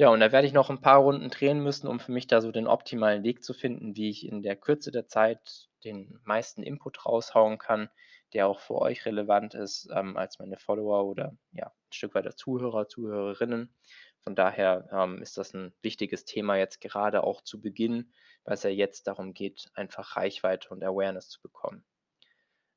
Ja, 0.00 0.08
und 0.08 0.20
da 0.20 0.32
werde 0.32 0.46
ich 0.46 0.54
noch 0.54 0.70
'n 0.70 0.80
paar 0.80 0.98
Runden 1.00 1.28
drehen 1.28 1.62
müssen, 1.62 1.86
um 1.86 2.00
für 2.00 2.10
mich 2.12 2.26
da 2.26 2.40
so 2.40 2.50
den 2.52 2.66
optimalen 2.66 3.22
Weg 3.22 3.44
zu 3.44 3.52
finden, 3.52 3.96
wie 3.96 4.08
ich 4.08 4.26
in 4.26 4.42
der 4.42 4.56
Kürze 4.56 4.90
der 4.90 5.08
Zeit 5.08 5.68
den 5.84 6.18
meisten 6.24 6.62
Input 6.62 7.04
raushauen 7.04 7.58
kann, 7.58 7.90
der 8.32 8.46
auch 8.48 8.60
für 8.60 8.76
euch 8.76 9.04
relevant 9.04 9.52
ist, 9.54 9.90
ähm, 9.94 10.16
als 10.16 10.38
meine 10.38 10.56
Follower 10.56 11.04
oder, 11.04 11.36
ja, 11.52 11.66
'n 11.66 11.92
Stück 11.92 12.14
weit 12.14 12.24
der 12.24 12.34
Zuhörer, 12.34 12.88
Zuhörerinnen. 12.88 13.74
Von 14.20 14.34
daher, 14.34 14.88
ähm, 14.90 15.20
ist 15.20 15.36
das 15.36 15.52
'n 15.54 15.74
wichtiges 15.82 16.24
Thema 16.24 16.56
jetzt 16.56 16.80
gerade 16.80 17.22
auch 17.22 17.42
zu 17.42 17.60
Beginn, 17.60 18.10
weil's 18.44 18.62
ja 18.62 18.70
jetzt 18.70 19.06
darum 19.06 19.34
geht, 19.34 19.68
einfach 19.74 20.16
Reichweite 20.16 20.70
und 20.70 20.82
Awareness 20.82 21.28
zu 21.28 21.42
bekommen. 21.42 21.82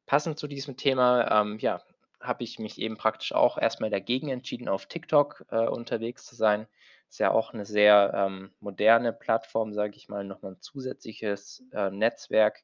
Passend 0.07 0.37
zu 0.37 0.47
diesem 0.47 0.75
Thema, 0.75 1.41
ähm, 1.41 1.59
ja, 1.59 1.81
habe 2.19 2.43
ich 2.43 2.59
mich 2.59 2.77
eben 2.79 2.97
praktisch 2.97 3.33
auch 3.33 3.57
erst 3.57 3.79
mal 3.81 3.89
dagegen 3.89 4.29
entschieden, 4.29 4.67
auf 4.67 4.85
TikTok, 4.85 5.45
äh, 5.49 5.65
unterwegs 5.67 6.25
zu 6.25 6.35
sein. 6.35 6.67
Ist 7.09 7.19
ja 7.19 7.31
auch 7.31 7.53
'ne 7.53 7.65
sehr, 7.65 8.11
ähm, 8.15 8.53
moderne 8.59 9.13
Plattform, 9.13 9.73
sage 9.73 9.95
ich 9.95 10.09
mal, 10.09 10.23
noch 10.25 10.41
mal 10.41 10.53
'n 10.53 10.61
zusätzliches, 10.61 11.63
äh, 11.71 11.89
Netzwerk. 11.89 12.63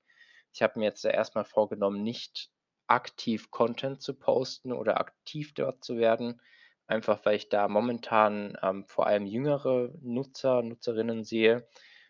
Ich 0.53 0.61
habe 0.61 0.79
mir 0.79 0.85
jetzt 0.85 1.03
da 1.05 1.09
erst 1.09 1.35
mal 1.35 1.45
vorgenommen, 1.45 2.03
nicht 2.03 2.49
aktiv 2.87 3.51
Content 3.51 4.01
zu 4.01 4.15
posten 4.15 4.73
oder 4.73 4.99
aktiv 4.99 5.53
dort 5.53 5.83
zu 5.83 5.97
werden, 5.97 6.41
einfach 6.87 7.23
weil 7.25 7.35
ich 7.35 7.49
da 7.49 7.67
momentan, 7.67 8.57
ähm, 8.63 8.85
vor 8.85 9.07
allem 9.07 9.25
jüngere 9.25 9.91
Nutzer, 10.01 10.61
Nutzerinnen 10.63 11.23
sehe, 11.23 11.67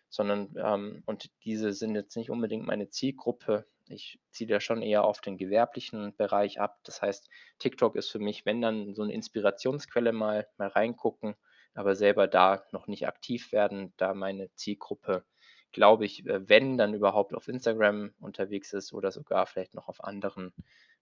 sondern, 0.08 0.54
ähm 0.56 1.02
und 1.06 1.30
diese 1.44 1.72
sind 1.72 1.94
jetzt 1.94 2.16
nicht 2.16 2.30
unbedingt 2.30 2.66
meine 2.66 2.88
Zielgruppe. 2.90 3.69
Ich 3.90 4.20
ziele 4.30 4.54
da 4.54 4.60
schon 4.60 4.82
eher 4.82 5.04
auf 5.04 5.20
den 5.20 5.36
gewerblichen 5.38 6.14
Bereich 6.16 6.60
ab. 6.60 6.78
Das 6.84 7.02
heißt, 7.02 7.28
TikTok 7.58 7.96
ist 7.96 8.10
für 8.10 8.18
mich, 8.20 8.46
wenn 8.46 8.60
dann 8.62 8.94
so 8.94 9.04
'ne 9.04 9.12
Inspirationsquelle 9.14 10.12
mal 10.12 10.48
mal 10.58 10.68
reingucken, 10.68 11.34
aber 11.74 11.94
selber 11.96 12.26
da 12.28 12.64
noch 12.72 12.86
nicht 12.88 13.06
aktiv 13.08 13.52
werden, 13.52 13.92
da 13.96 14.14
meine 14.14 14.52
Zielgruppe, 14.54 15.24
glaube 15.72 16.04
ich, 16.06 16.26
äh, 16.26 16.48
wenn, 16.48 16.76
dann 16.78 16.94
überhaupt 16.94 17.34
auf 17.34 17.48
Instagram 17.48 18.12
unterwegs 18.20 18.72
ist 18.72 18.92
oder 18.92 19.10
sogar 19.12 19.46
vielleicht 19.46 19.74
noch 19.74 19.88
auf 19.88 20.02
anderen 20.04 20.52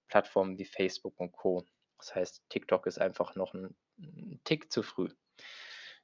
Plattformen 0.09 0.59
wie 0.59 0.65
Facebook 0.67 1.19
und 1.21 1.33
Co. 1.33 1.65
Das 1.99 2.15
heißt, 2.15 2.45
TikTok 2.51 2.87
ist 2.87 3.01
einfach 3.01 3.35
noch 3.37 3.55
'n 3.55 3.75
'n 3.99 4.41
Tick 4.45 4.71
zu 4.73 4.83
früh. 4.83 5.09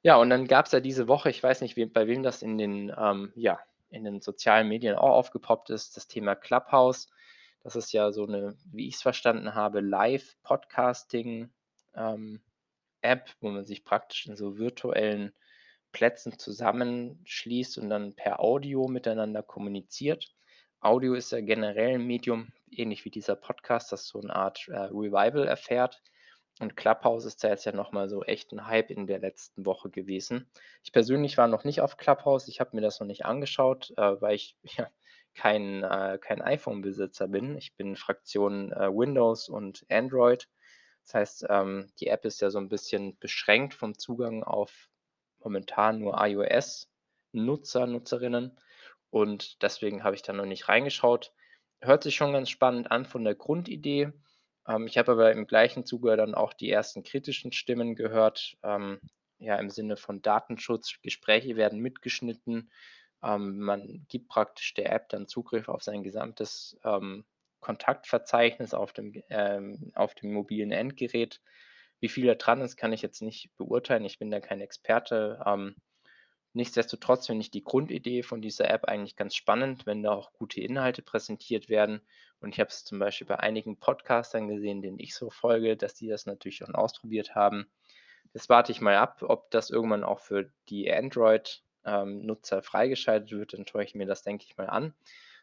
Ja, 0.03 0.17
und 0.17 0.29
dann 0.31 0.47
gab's 0.47 0.71
ja 0.73 0.79
diese 0.81 1.07
Woche 1.09 1.29
ich 1.31 1.41
weiß 1.43 1.61
nicht, 1.61 1.75
bei 1.93 2.07
wem 2.07 2.23
das 2.23 2.41
in 2.43 2.57
den, 2.59 2.93
ähm, 2.97 3.33
ja, 3.35 3.59
in 3.95 4.05
den 4.05 4.21
sozialen 4.21 4.67
Medien 4.69 4.95
auch 4.97 5.11
aufgepoppt 5.11 5.71
ist, 5.71 5.97
das 5.97 6.07
Thema 6.09 6.35
Clubhouse. 6.35 7.09
Das 7.63 7.75
ist 7.77 7.93
ja 7.93 8.11
so 8.13 8.25
'ne, 8.27 8.57
wie 8.71 8.87
ich's 8.89 9.01
verstanden 9.03 9.55
habe, 9.55 9.81
Live-Podcasting, 9.81 11.51
ähm, 11.95 12.41
wo 13.41 13.49
man 13.51 13.65
sich 13.65 13.85
praktisch 13.85 14.27
in 14.27 14.35
so 14.37 14.57
virtuellen 14.59 15.33
Plätzen 15.93 16.37
zusammenschließt 16.39 17.77
und 17.79 17.89
dann 17.89 18.15
per 18.15 18.39
Audio 18.41 18.87
miteinander 18.89 19.43
kommuniziert. 19.43 20.33
Audio 20.81 21.13
ist 21.15 21.31
ja 21.33 21.41
generell 21.41 21.95
'n 21.95 22.05
Medium, 22.07 22.51
ähnlich 22.71 23.05
wie 23.05 23.11
dieser 23.11 23.35
Podcast, 23.37 23.91
das 23.93 24.07
so 24.07 24.19
'ne 24.21 24.35
Art, 24.35 24.67
äh, 24.69 24.77
Revival 24.77 25.47
erfährt. 25.47 26.01
Und 26.61 26.77
Clubhouse 26.77 27.25
ist 27.25 27.43
da 27.43 27.49
jetzt 27.49 27.65
ja 27.65 27.73
noch 27.73 27.91
mal 27.91 28.07
so 28.07 28.23
echt 28.23 28.53
'n 28.53 28.65
Hype 28.67 28.89
in 28.91 29.07
der 29.07 29.19
letzten 29.19 29.65
Woche 29.65 29.89
gewesen. 29.89 30.49
Ich 30.83 30.93
persönlich 30.93 31.37
war 31.37 31.47
noch 31.47 31.65
nicht 31.65 31.81
auf 31.81 31.97
Clubhouse. 31.97 32.47
Ich 32.47 32.59
habe 32.61 32.75
mir 32.75 32.81
das 32.81 32.99
noch 32.99 33.07
nicht 33.07 33.25
angeschaut, 33.25 33.91
äh, 33.97 34.21
weil 34.21 34.35
ich, 34.35 34.57
ja, 34.77 34.89
kein, 35.33 35.83
äh 35.83 36.17
kein 36.21 36.41
iPhone-Besitzer 36.41 37.27
bin. 37.27 37.57
Ich 37.57 37.75
bin 37.75 37.95
Fraktion, 37.97 38.71
äh, 38.71 38.87
Windows 38.89 39.49
und 39.49 39.85
Android. 39.89 40.47
Das 41.03 41.13
heißt, 41.15 41.45
ähm, 41.49 41.87
die 41.99 42.07
App 42.07 42.23
ist 42.25 42.41
ja 42.41 42.49
so 42.49 42.59
'n 42.59 42.69
bisschen 42.69 43.17
beschränkt 43.19 43.73
vom 43.73 43.97
Zugang 43.97 44.43
auf 44.43 44.89
momentan 45.39 45.99
nur 45.99 46.15
iOS-Nutzer, 46.25 47.85
Nutzerinnen 47.87 48.57
und 49.11 49.61
deswegen 49.61 50.03
habe 50.03 50.15
ich 50.15 50.21
da 50.23 50.33
noch 50.33 50.45
nicht 50.45 50.69
reingeschaut. 50.69 51.33
Hört 51.81 52.03
sich 52.03 52.15
schon 52.15 52.33
ganz 52.33 52.49
spannend 52.49 52.91
an 52.91 53.05
von 53.05 53.23
der 53.25 53.35
Grundidee. 53.35 54.13
Ähm, 54.67 54.87
ich 54.87 54.97
habe 54.97 55.13
aber 55.13 55.31
im 55.31 55.47
gleichen 55.47 55.85
Zuge 55.85 56.15
dann 56.17 56.35
auch 56.35 56.53
die 56.53 56.69
ersten 56.69 57.03
kritischen 57.03 57.51
Stimmen 57.51 57.95
gehört, 57.95 58.57
ähm, 58.63 58.99
ja, 59.39 59.57
im 59.57 59.69
Sinne 59.69 59.97
von 59.97 60.21
Datenschutz. 60.21 60.95
Gespräche 61.01 61.55
werden 61.55 61.79
mitgeschnitten. 61.79 62.71
Ähm, 63.23 63.59
man 63.59 64.05
gibt 64.09 64.29
praktisch 64.29 64.73
der 64.73 64.91
App 64.91 65.09
dann 65.09 65.27
Zugriff 65.27 65.69
auf 65.69 65.83
sein 65.83 66.03
gesamtes, 66.03 66.77
ähm, 66.83 67.25
Kontaktverzeichnis 67.59 68.73
auf 68.75 68.93
dem 68.93 69.23
ähm, 69.29 69.91
auf 69.95 70.13
dem 70.13 70.31
mobilen 70.31 70.71
Endgerät. 70.71 71.41
Wie 71.99 72.09
viel 72.09 72.27
da 72.27 72.35
dran 72.35 72.61
ist, 72.61 72.77
kann 72.77 72.93
ich 72.93 73.01
jetzt 73.01 73.21
nicht 73.21 73.49
beurteilen. 73.57 74.05
Ich 74.05 74.19
bin 74.19 74.29
da 74.29 74.39
kein 74.39 74.61
Experte. 74.61 75.39
Nichtsdestotrotz 76.55 77.27
finde 77.27 77.41
ich 77.41 77.51
die 77.51 77.65
Grundidee 77.65 78.23
von 78.23 78.41
dieser 78.41 78.69
App 78.69 78.85
eigentlich 78.85 79.17
ganz 79.17 79.35
spannend, 79.35 79.85
wenn 79.85 80.03
da 80.03 80.13
auch 80.13 80.31
gute 80.31 80.61
Inhalte 80.61 81.01
präsentiert 81.01 81.67
werden. 81.67 81.99
Und 82.41 82.53
ich 82.53 82.59
habe 82.59 82.69
es 82.69 82.83
zum 82.85 82.99
Beispiel 82.99 83.27
bei 83.27 83.39
einigen 83.39 83.77
Podcastern 83.79 84.47
gesehen, 84.47 84.81
denen 84.81 84.99
ich 84.99 85.15
so 85.15 85.29
folge, 85.29 85.77
dass 85.77 85.95
die 85.95 86.07
das 86.09 86.25
natürlich 86.25 86.57
schon 86.57 86.75
ausprobiert 86.75 87.35
haben. 87.35 87.67
Jetzt 88.33 88.49
warte 88.49 88.71
ich 88.71 88.81
mal 88.81 88.95
ab, 88.97 89.23
ob 89.23 89.49
das 89.51 89.69
irgendwann 89.69 90.03
auch 90.03 90.19
für 90.19 90.51
die 90.69 90.91
Android 90.91 91.63
ähm, 91.85 92.25
Nutzer 92.25 92.61
freigeschaltet 92.63 93.31
wird, 93.31 93.53
dann 93.53 93.67
schaue 93.67 93.83
ich 93.83 93.95
mir 93.95 94.05
das, 94.07 94.23
denke 94.23 94.45
ich 94.47 94.57
mal, 94.57 94.67
an. 94.67 94.93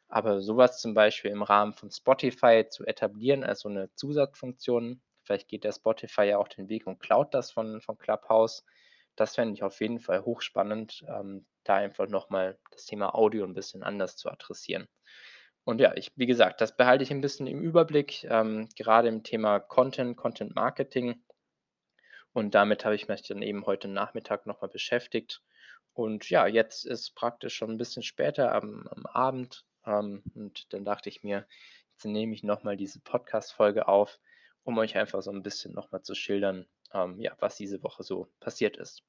Aber 0.09 0.43
so 0.43 0.57
was 0.57 0.81
zum 0.81 0.95
Beispiel 0.95 1.31
im 1.31 1.43
Rahmen 1.43 1.73
von 1.75 1.91
Spotify 1.91 2.67
zu 2.69 2.85
etablieren 2.87 3.45
als 3.45 3.61
so 3.61 3.69
'ne 3.71 3.91
Zusatzfunktion 3.95 5.03
vielleicht 5.25 5.49
geht 5.49 5.65
der 5.65 5.73
Spotify 5.73 6.25
ja 6.25 6.39
auch 6.39 6.49
den 6.49 6.69
Weg 6.69 6.87
und 6.87 7.01
klaut 7.01 7.35
das 7.35 7.51
von 7.53 7.81
von 7.81 7.99
Clubhouse. 7.99 8.65
Das 9.17 9.35
fände 9.37 9.55
ich 9.55 9.63
auf 9.65 9.81
jeden 9.81 10.01
Fall 10.01 10.25
hochspannend, 10.25 11.05
ähm, 11.09 11.47
da 11.65 11.77
einfach 11.77 12.09
noch 12.09 12.31
mal 12.31 12.59
das 12.73 12.87
Thema 12.87 13.15
Audio 13.15 13.45
'n 13.45 13.55
bisschen 13.55 13.83
anders 13.85 14.17
zu 14.17 14.31
adressieren. 14.31 14.89
Und 15.69 15.81
ja, 15.81 15.95
ich 15.97 16.11
wie 16.17 16.27
gesagt, 16.27 16.61
das 16.61 16.77
behalte 16.77 17.05
ich 17.05 17.11
'n 17.13 17.21
bisschen 17.21 17.47
im 17.47 17.61
Überblick, 17.63 18.25
ähm, 18.25 18.69
gerade 18.77 19.09
im 19.09 19.23
Thema 19.23 19.61
Content, 19.61 20.17
Content 20.17 20.55
Marketing. 20.57 21.23
Und 22.37 22.55
damit 22.55 22.85
habe 22.85 22.95
ich 22.95 23.09
mich 23.09 23.23
dann 23.23 23.43
eben 23.43 23.67
heute 23.67 23.89
Nachmittag 23.89 24.47
noch 24.47 24.61
mal 24.63 24.69
beschäftigt. 24.69 25.43
Und 25.95 26.31
ja, 26.31 26.47
jetzt 26.47 26.87
ist 26.87 27.15
praktisch 27.15 27.55
schon 27.55 27.71
ein 27.71 27.79
bisschen 27.79 28.03
später 28.03 28.53
am 28.55 28.87
am 28.89 29.05
Abend, 29.07 29.65
ähm, 29.87 30.23
und 30.35 30.73
dann 30.73 30.85
dachte 30.85 31.09
ich 31.11 31.23
mir: 31.23 31.47
„Jetzt 31.93 32.07
nehme 32.07 32.35
ich 32.35 32.43
noch 32.43 32.63
mal 32.65 32.77
diese 32.77 33.01
Podcast-Folge 33.01 33.87
auf, 33.89 34.19
um 34.65 34.79
euch 34.79 34.97
einfach 34.97 35.23
so 35.23 35.31
ein 35.31 35.43
bisschen 35.43 35.75
noch 35.75 35.91
mal 35.93 36.03
zu 36.03 36.15
schildern, 36.15 36.67
ähm, 36.95 37.21
ja, 37.21 37.37
was 37.41 37.57
diese 37.57 37.83
Woche 37.83 38.03
so 38.03 38.33
passiert 38.41 38.77
ist.“ 38.79 39.03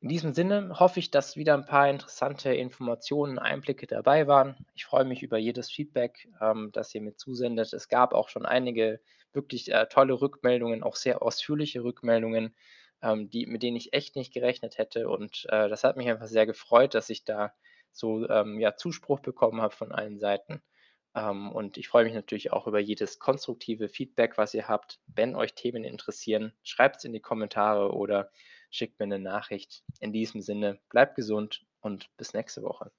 In 0.00 0.08
diesem 0.08 0.32
Sinne 0.32 0.78
hoffe 0.78 1.00
ich, 1.00 1.10
dass 1.10 1.36
wieder 1.36 1.54
ein 1.54 1.64
paar 1.66 1.88
interessante 1.90 2.52
Informationen, 2.54 3.38
Einblicke 3.38 3.86
dabei 3.86 4.26
waren. 4.28 4.56
Ich 4.74 4.84
freue 4.84 5.04
mich 5.04 5.22
über 5.22 5.38
jedes 5.38 5.70
Feedback, 5.70 6.28
ähm, 6.40 6.70
das 6.72 6.94
ihr 6.94 7.00
mir 7.02 7.16
zusendet. 7.16 7.72
Es 7.72 7.88
gab 7.88 8.14
auch 8.14 8.28
schon 8.28 8.46
einige 8.46 9.00
wirklich, 9.32 9.72
äh, 9.72 9.86
tolle 9.88 10.20
Rückmeldungen, 10.20 10.82
auch 10.84 10.94
sehr 10.96 11.20
ausführliche 11.22 11.82
Rückmeldungen, 11.82 12.54
ähm, 13.02 13.28
die 13.30 13.46
mit 13.46 13.62
denen 13.62 13.76
ich 13.76 13.92
echt 13.92 14.14
nicht 14.16 14.32
gerechnet 14.32 14.78
hätte. 14.78 15.08
Und, 15.08 15.46
äh, 15.50 15.68
das 15.68 15.82
hat 15.84 15.96
mich 15.96 16.08
einfach 16.08 16.26
sehr 16.26 16.46
gefreut, 16.46 16.94
dass 16.94 17.10
ich 17.10 17.24
da 17.24 17.52
so, 17.92 18.28
ähm, 18.28 18.60
ja, 18.60 18.76
Zuspruch 18.76 19.20
bekommen 19.20 19.60
habe 19.60 19.74
von 19.74 19.90
allen 19.92 20.18
Seiten. 20.20 20.62
Ähm, 21.14 21.50
und 21.52 21.76
ich 21.76 21.88
freue 21.88 22.04
mich 22.04 22.14
natürlich 22.14 22.52
auch 22.52 22.66
über 22.66 22.78
jedes 22.78 23.18
konstruktive 23.18 23.88
Feedback, 23.88 24.38
was 24.38 24.54
ihr 24.54 24.68
habt. 24.68 25.00
Wenn 25.06 25.34
euch 25.34 25.54
Themen 25.54 25.84
interessieren, 25.84 26.52
schreibt 26.62 26.96
es 26.98 27.04
in 27.04 27.12
die 27.12 27.20
Kommentare 27.20 27.92
oder 27.92 28.30
schickt 28.70 28.98
mir 28.98 29.04
eine 29.04 29.18
Nachricht. 29.18 29.82
In 30.00 30.12
diesem 30.12 30.40
Sinne, 30.40 30.78
bleibt 30.90 31.16
gesund 31.16 31.64
und 31.80 32.08
bis 32.16 32.32
nächste 32.34 32.62
Woche. 32.62 32.90